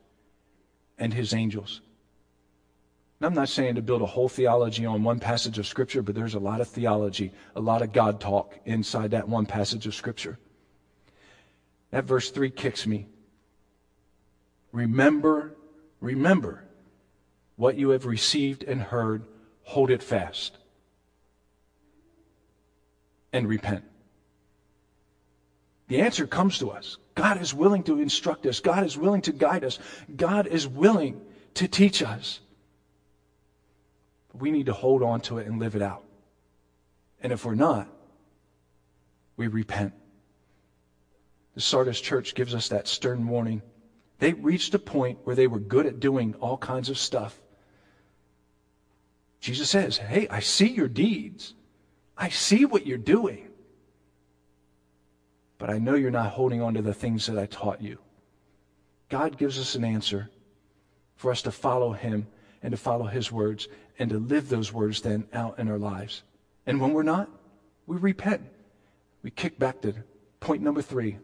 and 0.97 1.13
his 1.13 1.33
angels. 1.33 1.81
And 3.19 3.27
I'm 3.27 3.33
not 3.33 3.49
saying 3.49 3.75
to 3.75 3.81
build 3.81 4.01
a 4.01 4.07
whole 4.07 4.29
theology 4.29 4.85
on 4.85 5.03
one 5.03 5.19
passage 5.19 5.59
of 5.59 5.67
Scripture, 5.67 6.01
but 6.01 6.15
there's 6.15 6.33
a 6.33 6.39
lot 6.39 6.61
of 6.61 6.67
theology, 6.67 7.31
a 7.55 7.61
lot 7.61 7.81
of 7.81 7.93
God 7.93 8.19
talk 8.19 8.57
inside 8.65 9.11
that 9.11 9.29
one 9.29 9.45
passage 9.45 9.85
of 9.85 9.93
Scripture. 9.93 10.39
That 11.91 12.05
verse 12.05 12.31
3 12.31 12.49
kicks 12.49 12.87
me. 12.87 13.07
Remember, 14.71 15.53
remember 15.99 16.63
what 17.57 17.77
you 17.77 17.89
have 17.89 18.05
received 18.05 18.63
and 18.63 18.81
heard, 18.81 19.23
hold 19.63 19.91
it 19.91 20.01
fast 20.01 20.57
and 23.33 23.47
repent. 23.47 23.83
The 25.89 26.01
answer 26.01 26.25
comes 26.25 26.57
to 26.59 26.71
us. 26.71 26.97
God 27.21 27.39
is 27.39 27.53
willing 27.53 27.83
to 27.83 27.99
instruct 27.99 28.47
us. 28.47 28.61
God 28.61 28.83
is 28.83 28.97
willing 28.97 29.21
to 29.21 29.31
guide 29.31 29.63
us. 29.63 29.77
God 30.15 30.47
is 30.47 30.67
willing 30.67 31.21
to 31.53 31.67
teach 31.67 32.01
us. 32.01 32.39
We 34.33 34.49
need 34.49 34.65
to 34.65 34.73
hold 34.73 35.03
on 35.03 35.21
to 35.21 35.37
it 35.37 35.45
and 35.45 35.59
live 35.59 35.75
it 35.75 35.83
out. 35.83 36.03
And 37.21 37.31
if 37.31 37.45
we're 37.45 37.53
not, 37.53 37.87
we 39.37 39.45
repent. 39.45 39.93
The 41.53 41.61
Sardis 41.61 42.01
church 42.01 42.33
gives 42.33 42.55
us 42.55 42.69
that 42.69 42.87
stern 42.87 43.27
warning. 43.27 43.61
They 44.17 44.33
reached 44.33 44.73
a 44.73 44.79
point 44.79 45.19
where 45.23 45.35
they 45.35 45.45
were 45.45 45.59
good 45.59 45.85
at 45.85 45.99
doing 45.99 46.33
all 46.39 46.57
kinds 46.57 46.89
of 46.89 46.97
stuff. 46.97 47.39
Jesus 49.39 49.69
says, 49.69 49.99
Hey, 49.99 50.27
I 50.27 50.39
see 50.39 50.69
your 50.69 50.87
deeds. 50.87 51.53
I 52.17 52.29
see 52.29 52.65
what 52.65 52.87
you're 52.87 52.97
doing. 52.97 53.50
But 55.61 55.69
I 55.69 55.77
know 55.77 55.93
you're 55.93 56.09
not 56.09 56.31
holding 56.31 56.59
on 56.59 56.73
to 56.73 56.81
the 56.81 56.91
things 56.91 57.27
that 57.27 57.37
I 57.37 57.45
taught 57.45 57.83
you. 57.83 57.99
God 59.09 59.37
gives 59.37 59.59
us 59.59 59.75
an 59.75 59.85
answer 59.85 60.27
for 61.15 61.29
us 61.29 61.43
to 61.43 61.51
follow 61.51 61.91
Him 61.91 62.25
and 62.63 62.71
to 62.71 62.77
follow 62.77 63.05
His 63.05 63.31
words 63.31 63.67
and 63.99 64.09
to 64.09 64.17
live 64.17 64.49
those 64.49 64.73
words 64.73 65.01
then 65.01 65.27
out 65.33 65.59
in 65.59 65.69
our 65.69 65.77
lives. 65.77 66.23
And 66.65 66.81
when 66.81 66.93
we're 66.93 67.03
not, 67.03 67.29
we 67.85 67.97
repent. 67.97 68.41
We 69.21 69.29
kick 69.29 69.59
back 69.59 69.81
to 69.81 69.93
point 70.39 70.63
number 70.63 70.81
three 70.81 71.19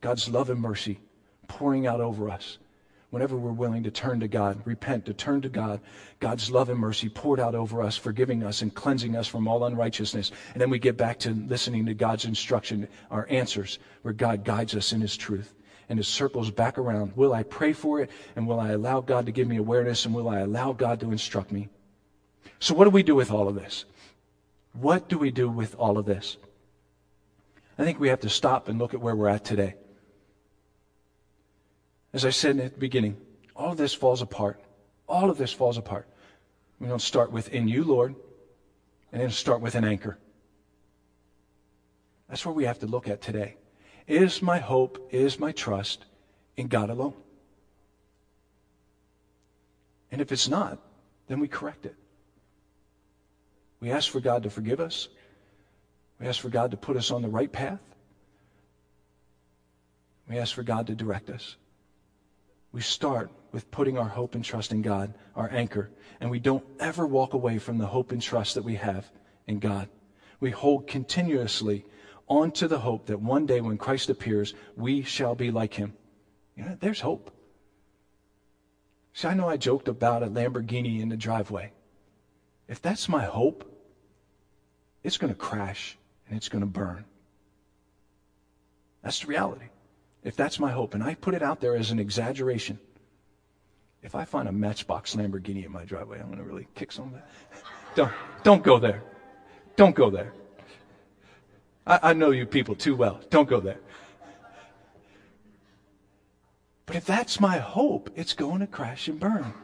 God's 0.00 0.26
love 0.26 0.48
and 0.48 0.62
mercy 0.62 0.98
pouring 1.46 1.86
out 1.86 2.00
over 2.00 2.30
us 2.30 2.56
whenever 3.12 3.36
we're 3.36 3.52
willing 3.52 3.82
to 3.82 3.90
turn 3.90 4.20
to 4.20 4.26
God, 4.26 4.62
repent, 4.64 5.04
to 5.04 5.12
turn 5.12 5.42
to 5.42 5.50
God, 5.50 5.80
God's 6.18 6.50
love 6.50 6.70
and 6.70 6.78
mercy 6.78 7.10
poured 7.10 7.38
out 7.38 7.54
over 7.54 7.82
us, 7.82 7.94
forgiving 7.94 8.42
us 8.42 8.62
and 8.62 8.74
cleansing 8.74 9.14
us 9.16 9.28
from 9.28 9.46
all 9.46 9.64
unrighteousness. 9.64 10.32
And 10.54 10.62
then 10.62 10.70
we 10.70 10.78
get 10.78 10.96
back 10.96 11.18
to 11.20 11.30
listening 11.30 11.84
to 11.86 11.94
God's 11.94 12.24
instruction, 12.24 12.88
our 13.10 13.26
answers, 13.28 13.78
where 14.00 14.14
God 14.14 14.44
guides 14.44 14.74
us 14.74 14.94
in 14.94 15.02
His 15.02 15.14
truth. 15.14 15.52
And 15.90 16.00
it 16.00 16.04
circles 16.04 16.50
back 16.50 16.78
around. 16.78 17.14
Will 17.14 17.34
I 17.34 17.42
pray 17.42 17.74
for 17.74 18.00
it? 18.00 18.10
And 18.34 18.48
will 18.48 18.58
I 18.58 18.70
allow 18.70 19.02
God 19.02 19.26
to 19.26 19.32
give 19.32 19.46
me 19.46 19.58
awareness? 19.58 20.06
And 20.06 20.14
will 20.14 20.30
I 20.30 20.40
allow 20.40 20.72
God 20.72 20.98
to 21.00 21.10
instruct 21.10 21.52
me? 21.52 21.68
So, 22.60 22.74
what 22.74 22.84
do 22.84 22.90
we 22.90 23.02
do 23.02 23.14
with 23.14 23.30
all 23.30 23.46
of 23.46 23.54
this? 23.54 23.84
What 24.72 25.10
do 25.10 25.18
we 25.18 25.30
do 25.30 25.50
with 25.50 25.74
all 25.74 25.98
of 25.98 26.06
this? 26.06 26.38
I 27.78 27.84
think 27.84 28.00
we 28.00 28.08
have 28.08 28.20
to 28.20 28.30
stop 28.30 28.68
and 28.68 28.78
look 28.78 28.94
at 28.94 29.00
where 29.00 29.14
we're 29.14 29.28
at 29.28 29.44
today. 29.44 29.74
As 32.12 32.24
I 32.24 32.30
said 32.30 32.58
at 32.58 32.74
the 32.74 32.78
beginning, 32.78 33.16
all 33.56 33.72
of 33.72 33.78
this 33.78 33.94
falls 33.94 34.22
apart. 34.22 34.60
All 35.08 35.30
of 35.30 35.38
this 35.38 35.52
falls 35.52 35.78
apart. 35.78 36.06
We 36.78 36.88
don't 36.88 37.00
start 37.00 37.32
with 37.32 37.48
in 37.52 37.68
you, 37.68 37.84
Lord, 37.84 38.14
and 39.12 39.22
then 39.22 39.30
start 39.30 39.60
with 39.60 39.74
an 39.74 39.84
anchor. 39.84 40.18
That's 42.28 42.44
where 42.44 42.54
we 42.54 42.64
have 42.64 42.78
to 42.80 42.86
look 42.86 43.08
at 43.08 43.20
today. 43.20 43.56
Is 44.06 44.42
my 44.42 44.58
hope, 44.58 45.08
is 45.10 45.38
my 45.38 45.52
trust 45.52 46.04
in 46.56 46.68
God 46.68 46.90
alone? 46.90 47.14
And 50.10 50.20
if 50.20 50.32
it's 50.32 50.48
not, 50.48 50.78
then 51.28 51.40
we 51.40 51.48
correct 51.48 51.86
it. 51.86 51.94
We 53.80 53.90
ask 53.90 54.10
for 54.10 54.20
God 54.20 54.42
to 54.42 54.50
forgive 54.50 54.80
us. 54.80 55.08
We 56.20 56.26
ask 56.26 56.40
for 56.40 56.50
God 56.50 56.70
to 56.70 56.76
put 56.76 56.96
us 56.96 57.10
on 57.10 57.22
the 57.22 57.28
right 57.28 57.50
path. 57.50 57.80
We 60.28 60.38
ask 60.38 60.54
for 60.54 60.62
God 60.62 60.86
to 60.86 60.94
direct 60.94 61.30
us. 61.30 61.56
We 62.72 62.80
start 62.80 63.30
with 63.52 63.70
putting 63.70 63.98
our 63.98 64.08
hope 64.08 64.34
and 64.34 64.44
trust 64.44 64.72
in 64.72 64.80
God, 64.82 65.14
our 65.36 65.50
anchor, 65.52 65.90
and 66.20 66.30
we 66.30 66.38
don't 66.38 66.64
ever 66.80 67.06
walk 67.06 67.34
away 67.34 67.58
from 67.58 67.78
the 67.78 67.86
hope 67.86 68.12
and 68.12 68.20
trust 68.20 68.54
that 68.54 68.64
we 68.64 68.76
have 68.76 69.10
in 69.46 69.58
God. 69.58 69.88
We 70.40 70.50
hold 70.50 70.86
continuously 70.86 71.84
on 72.28 72.50
to 72.52 72.66
the 72.66 72.78
hope 72.78 73.06
that 73.06 73.20
one 73.20 73.44
day 73.44 73.60
when 73.60 73.76
Christ 73.76 74.08
appears, 74.08 74.54
we 74.74 75.02
shall 75.02 75.34
be 75.34 75.50
like 75.50 75.74
him. 75.74 75.92
You 76.56 76.64
know, 76.64 76.76
there's 76.80 77.00
hope. 77.00 77.30
See, 79.12 79.28
I 79.28 79.34
know 79.34 79.48
I 79.48 79.58
joked 79.58 79.88
about 79.88 80.22
a 80.22 80.28
Lamborghini 80.28 81.00
in 81.00 81.10
the 81.10 81.16
driveway. 81.16 81.72
If 82.68 82.80
that's 82.80 83.08
my 83.08 83.24
hope, 83.24 83.68
it's 85.02 85.18
going 85.18 85.32
to 85.32 85.38
crash 85.38 85.98
and 86.26 86.36
it's 86.36 86.48
going 86.48 86.60
to 86.60 86.66
burn. 86.66 87.04
That's 89.02 89.20
the 89.20 89.26
reality. 89.26 89.66
If 90.24 90.36
that's 90.36 90.60
my 90.60 90.70
hope, 90.70 90.94
and 90.94 91.02
I 91.02 91.14
put 91.14 91.34
it 91.34 91.42
out 91.42 91.60
there 91.60 91.76
as 91.76 91.90
an 91.90 91.98
exaggeration, 91.98 92.78
if 94.02 94.14
I 94.14 94.24
find 94.24 94.48
a 94.48 94.52
Matchbox 94.52 95.14
Lamborghini 95.14 95.64
in 95.64 95.72
my 95.72 95.84
driveway, 95.84 96.20
I'm 96.20 96.26
going 96.26 96.38
to 96.38 96.44
really 96.44 96.66
kick 96.74 96.92
some 96.92 97.06
of 97.06 97.12
that. 97.12 97.28
Don't, 97.94 98.12
don't 98.42 98.62
go 98.62 98.78
there. 98.78 99.02
Don't 99.76 99.94
go 99.94 100.10
there. 100.10 100.32
I, 101.86 101.98
I 102.02 102.12
know 102.12 102.30
you 102.30 102.46
people 102.46 102.74
too 102.74 102.94
well. 102.94 103.20
Don't 103.30 103.48
go 103.48 103.60
there. 103.60 103.78
But 106.86 106.96
if 106.96 107.04
that's 107.04 107.40
my 107.40 107.58
hope, 107.58 108.10
it's 108.16 108.32
going 108.32 108.60
to 108.60 108.66
crash 108.66 109.08
and 109.08 109.18
burn. 109.18 109.54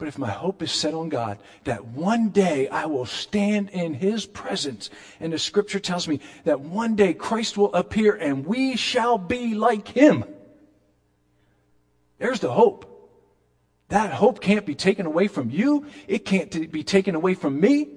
But 0.00 0.08
if 0.08 0.16
my 0.16 0.30
hope 0.30 0.62
is 0.62 0.72
set 0.72 0.94
on 0.94 1.10
God, 1.10 1.36
that 1.64 1.84
one 1.84 2.30
day 2.30 2.68
I 2.68 2.86
will 2.86 3.04
stand 3.04 3.68
in 3.68 3.92
His 3.92 4.24
presence, 4.24 4.88
and 5.20 5.30
the 5.30 5.38
scripture 5.38 5.78
tells 5.78 6.08
me 6.08 6.20
that 6.44 6.62
one 6.62 6.96
day 6.96 7.12
Christ 7.12 7.58
will 7.58 7.72
appear 7.74 8.14
and 8.14 8.46
we 8.46 8.76
shall 8.76 9.18
be 9.18 9.54
like 9.54 9.88
Him. 9.88 10.24
There's 12.16 12.40
the 12.40 12.50
hope. 12.50 12.86
That 13.88 14.14
hope 14.14 14.40
can't 14.40 14.64
be 14.64 14.74
taken 14.74 15.04
away 15.04 15.28
from 15.28 15.50
you. 15.50 15.84
It 16.08 16.24
can't 16.24 16.72
be 16.72 16.82
taken 16.82 17.14
away 17.14 17.34
from 17.34 17.60
me. 17.60 17.88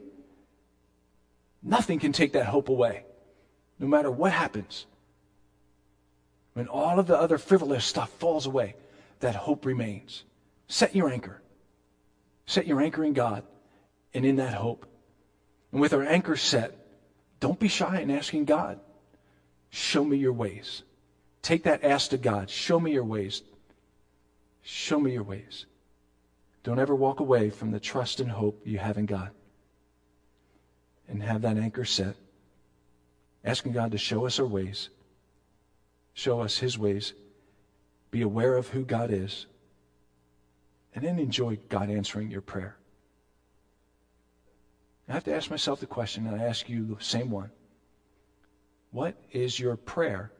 Nothing 1.62 2.00
can 2.00 2.12
take 2.12 2.34
that 2.34 2.48
hope 2.48 2.68
away, 2.68 3.06
no 3.80 3.88
matter 3.88 4.12
what 4.12 4.34
happens. 4.34 4.88
When 6.52 6.68
all 6.68 7.00
of 7.00 7.08
the 7.08 7.18
other 7.18 7.38
frivolous 7.38 7.86
stuff 7.86 8.10
falls 8.10 8.46
away, 8.46 8.76
that 9.22 9.36
hope 9.36 9.66
remains. 9.66 10.26
Set 10.68 10.94
your 10.98 11.10
anchor. 11.10 11.40
Set 12.46 12.68
your 12.68 12.82
anchor 12.82 13.04
in 13.04 13.14
God 13.14 13.44
and 14.14 14.26
in 14.26 14.38
that 14.38 14.54
hope. 14.54 14.86
And 15.72 15.82
with 15.82 15.94
our 15.94 16.04
anchor 16.04 16.36
set, 16.36 16.78
don't 17.40 17.60
be 17.60 17.68
shy 17.68 18.00
in 18.00 18.12
asking 18.12 18.46
God, 18.46 18.80
show 19.70 20.04
me 20.04 20.18
your 20.18 20.34
ways. 20.34 20.84
Take 21.42 21.64
that 21.64 21.84
ask 21.84 22.12
to 22.12 22.18
God, 22.18 22.50
show 22.50 22.80
me 22.80 22.94
your 22.94 23.04
ways. 23.04 23.42
Show 24.62 25.00
me 25.00 25.12
your 25.12 25.24
ways. 25.24 25.66
Don't 26.64 26.80
ever 26.80 26.96
walk 26.96 27.20
away 27.20 27.50
from 27.50 27.72
the 27.72 27.80
trust 27.80 28.22
and 28.22 28.32
hope 28.32 28.62
you 28.66 28.78
have 28.78 28.98
in 28.98 29.06
God. 29.06 29.32
And 31.10 31.22
have 31.22 31.42
that 31.42 31.58
anchor 31.58 31.84
set. 31.84 32.16
Asking 33.44 33.74
God 33.74 33.92
to 33.92 33.98
show 33.98 34.26
us 34.26 34.40
our 34.40 34.46
ways, 34.46 34.90
show 36.14 36.40
us 36.40 36.58
His 36.58 36.78
ways, 36.78 37.14
be 38.10 38.22
aware 38.22 38.56
of 38.56 38.70
who 38.70 38.86
God 38.86 39.12
is, 39.12 39.48
and 40.96 41.04
then 41.04 41.20
enjoy 41.20 41.58
God 41.70 41.90
answering 41.90 42.30
your 42.30 42.42
prayer. 42.42 42.78
I 45.08 45.14
have 45.14 45.24
to 45.26 45.36
ask 45.36 45.50
myself 45.50 45.80
the 45.80 45.86
question, 45.86 46.28
and 46.28 46.40
I 46.40 46.46
ask 46.46 46.70
you 46.70 46.86
the 46.86 47.04
same 47.04 47.30
one. 47.30 47.52
What 48.92 49.16
is 49.32 49.60
your 49.60 49.76
prayer 49.76 50.32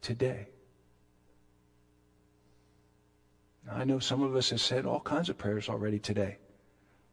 today? 0.00 0.48
Now, 3.66 3.74
I 3.76 3.84
know 3.84 3.98
some 3.98 4.22
of 4.22 4.34
us 4.34 4.50
have 4.50 4.60
said 4.60 4.86
all 4.86 5.00
kinds 5.00 5.28
of 5.28 5.38
prayers 5.38 5.68
already 5.68 5.98
today. 5.98 6.38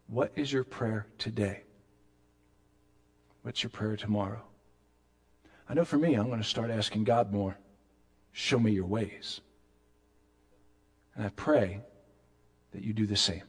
What 0.07 0.31
is 0.35 0.51
your 0.51 0.63
prayer 0.63 1.05
today? 1.19 1.63
What's 3.43 3.61
your 3.61 3.69
prayer 3.69 3.95
tomorrow? 3.95 4.41
I 5.67 5.75
know 5.75 5.85
for 5.85 5.97
me, 5.97 6.15
I'm 6.15 6.27
going 6.27 6.41
to 6.41 6.47
start 6.47 6.71
asking 6.71 7.03
God 7.03 7.31
more. 7.31 7.57
Show 8.31 8.57
me 8.57 8.71
your 8.71 8.85
ways. 8.85 9.41
And 11.15 11.25
I 11.25 11.29
pray 11.29 11.81
that 12.71 12.83
you 12.83 12.93
do 12.93 13.05
the 13.05 13.15
same. 13.15 13.43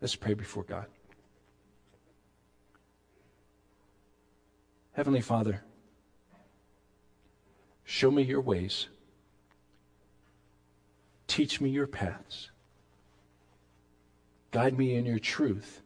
Let's 0.00 0.16
pray 0.16 0.34
before 0.34 0.64
God. 0.64 0.86
Heavenly 4.92 5.20
Father, 5.20 5.62
show 7.84 8.10
me 8.10 8.22
your 8.22 8.40
ways. 8.40 8.88
Teach 11.26 11.60
me 11.60 11.70
your 11.70 11.86
paths. 11.86 12.50
Guide 14.50 14.76
me 14.76 14.96
in 14.96 15.06
your 15.06 15.18
truth. 15.18 15.80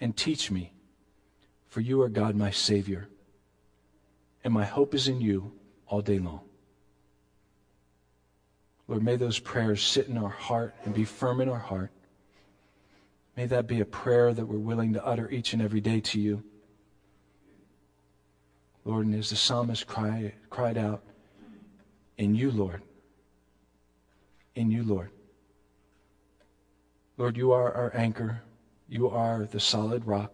And 0.00 0.16
teach 0.16 0.50
me, 0.50 0.74
for 1.68 1.80
you 1.80 2.02
are 2.02 2.08
God, 2.08 2.34
my 2.34 2.50
Savior, 2.50 3.08
and 4.44 4.52
my 4.52 4.64
hope 4.64 4.94
is 4.94 5.08
in 5.08 5.20
you 5.20 5.52
all 5.86 6.02
day 6.02 6.18
long. 6.18 6.40
Lord, 8.88 9.02
may 9.02 9.16
those 9.16 9.38
prayers 9.38 9.82
sit 9.82 10.08
in 10.08 10.18
our 10.18 10.28
heart 10.28 10.74
and 10.84 10.94
be 10.94 11.04
firm 11.04 11.40
in 11.40 11.48
our 11.48 11.58
heart. 11.58 11.90
May 13.36 13.46
that 13.46 13.66
be 13.66 13.80
a 13.80 13.86
prayer 13.86 14.34
that 14.34 14.46
we're 14.46 14.58
willing 14.58 14.92
to 14.92 15.04
utter 15.04 15.30
each 15.30 15.52
and 15.52 15.62
every 15.62 15.80
day 15.80 16.00
to 16.00 16.20
you. 16.20 16.42
Lord, 18.84 19.06
and 19.06 19.14
as 19.14 19.30
the 19.30 19.36
psalmist 19.36 19.86
cry, 19.86 20.34
cried 20.50 20.76
out, 20.76 21.02
In 22.18 22.34
you, 22.34 22.50
Lord, 22.50 22.82
in 24.54 24.70
you, 24.70 24.82
Lord. 24.82 25.10
Lord, 27.16 27.36
you 27.36 27.52
are 27.52 27.72
our 27.72 27.92
anchor. 27.94 28.42
You 28.88 29.08
are 29.08 29.46
the 29.46 29.60
solid 29.60 30.06
rock 30.06 30.32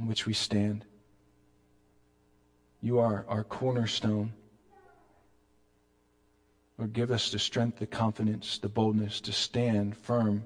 on 0.00 0.06
which 0.06 0.26
we 0.26 0.32
stand. 0.32 0.84
You 2.80 2.98
are 2.98 3.24
our 3.28 3.44
cornerstone. 3.44 4.32
Lord, 6.82 6.94
give 6.94 7.12
us 7.12 7.30
the 7.30 7.38
strength, 7.38 7.78
the 7.78 7.86
confidence, 7.86 8.58
the 8.58 8.68
boldness 8.68 9.20
to 9.20 9.32
stand 9.32 9.96
firm 9.96 10.42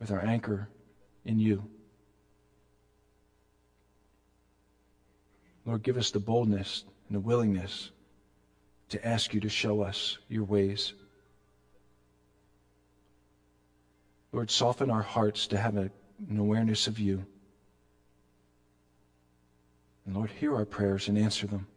with 0.00 0.10
our 0.10 0.18
anchor 0.18 0.68
in 1.24 1.38
you. 1.38 1.62
Lord, 5.64 5.84
give 5.84 5.96
us 5.96 6.10
the 6.10 6.18
boldness 6.18 6.82
and 7.06 7.14
the 7.14 7.20
willingness 7.20 7.92
to 8.88 9.06
ask 9.06 9.32
you 9.32 9.38
to 9.38 9.48
show 9.48 9.82
us 9.82 10.18
your 10.28 10.42
ways. 10.42 10.92
Lord, 14.32 14.50
soften 14.50 14.90
our 14.90 15.02
hearts 15.02 15.46
to 15.46 15.56
have 15.56 15.76
an 15.76 15.92
awareness 16.36 16.88
of 16.88 16.98
you. 16.98 17.24
And 20.04 20.16
Lord, 20.16 20.30
hear 20.30 20.56
our 20.56 20.64
prayers 20.64 21.06
and 21.06 21.16
answer 21.16 21.46
them 21.46 21.68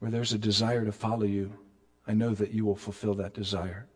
where 0.00 0.10
there's 0.10 0.32
a 0.32 0.38
desire 0.38 0.84
to 0.84 0.92
follow 0.92 1.24
you, 1.24 1.52
I 2.06 2.14
know 2.14 2.34
that 2.34 2.52
you 2.52 2.64
will 2.64 2.76
fulfill 2.76 3.14
that 3.14 3.34
desire. 3.34 3.86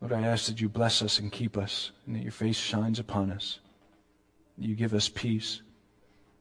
Lord, 0.00 0.12
I 0.12 0.22
ask 0.22 0.46
that 0.46 0.60
you 0.60 0.68
bless 0.68 1.00
us 1.00 1.18
and 1.18 1.32
keep 1.32 1.56
us, 1.56 1.92
and 2.06 2.14
that 2.14 2.22
your 2.22 2.32
face 2.32 2.58
shines 2.58 2.98
upon 2.98 3.30
us. 3.30 3.60
You 4.58 4.74
give 4.74 4.92
us 4.92 5.08
peace. 5.08 5.62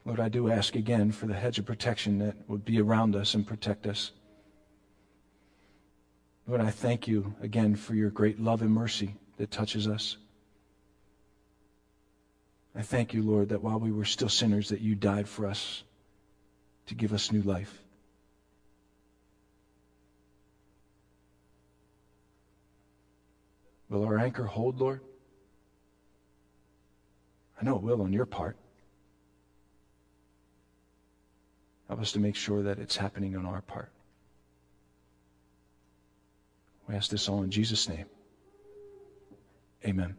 Lord, 0.04 0.20
I 0.20 0.30
do 0.30 0.52
ask 0.52 0.76
again 0.76 1.12
for 1.12 1.28
the 1.28 1.34
hedge 1.34 1.58
of 1.60 1.66
protection 1.66 2.20
that 2.20 2.36
would 2.48 2.66
be 2.66 2.82
around 2.82 3.16
us 3.16 3.34
and 3.34 3.48
protect 3.48 3.88
us. 3.88 4.12
Lord, 6.48 6.62
I 6.62 6.70
thank 6.70 7.08
you 7.08 7.36
again 7.42 7.76
for 7.76 7.96
your 7.96 8.10
great 8.10 8.40
love 8.40 8.62
and 8.62 8.72
mercy 8.72 9.16
that 9.38 9.52
touches 9.52 9.88
us. 9.88 10.18
I 12.76 12.82
thank 12.82 13.14
you, 13.14 13.24
Lord, 13.24 13.50
that 13.50 13.64
while 13.64 13.80
we 13.80 13.92
were 13.92 14.06
still 14.06 14.30
sinners, 14.30 14.70
that 14.70 14.82
you 14.82 14.96
died 14.96 15.30
for 15.30 15.48
us 15.48 15.84
to 16.88 16.96
give 16.96 17.14
us 17.14 17.32
new 17.32 17.42
life. 17.42 17.82
Will 23.90 24.04
our 24.04 24.18
anchor 24.18 24.46
hold, 24.46 24.80
Lord? 24.80 25.02
I 27.60 27.64
know 27.64 27.76
it 27.76 27.82
will 27.82 28.02
on 28.02 28.12
your 28.12 28.26
part. 28.26 28.58
Help 31.88 32.02
us 32.02 32.12
to 32.14 32.20
make 32.20 32.36
sure 32.36 32.64
that 32.64 32.80
it's 32.80 32.98
happening 32.98 33.38
on 33.38 33.46
our 33.46 33.62
part. 33.62 33.92
We 36.88 36.96
ask 36.96 37.10
this 37.10 37.30
all 37.30 37.44
in 37.44 37.52
Jesus' 37.52 37.88
name. 37.88 38.06
Amen. 39.86 40.16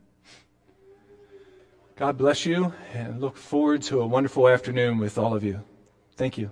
God 1.97 2.19
bless 2.19 2.47
you 2.47 2.73
and 2.93 3.21
look 3.21 3.37
forward 3.37 3.83
to 3.83 4.01
a 4.01 4.07
wonderful 4.07 4.49
afternoon 4.49 4.99
with 4.99 5.19
all 5.19 5.35
of 5.35 5.43
you. 5.43 5.63
Thank 6.17 6.39
you. 6.39 6.51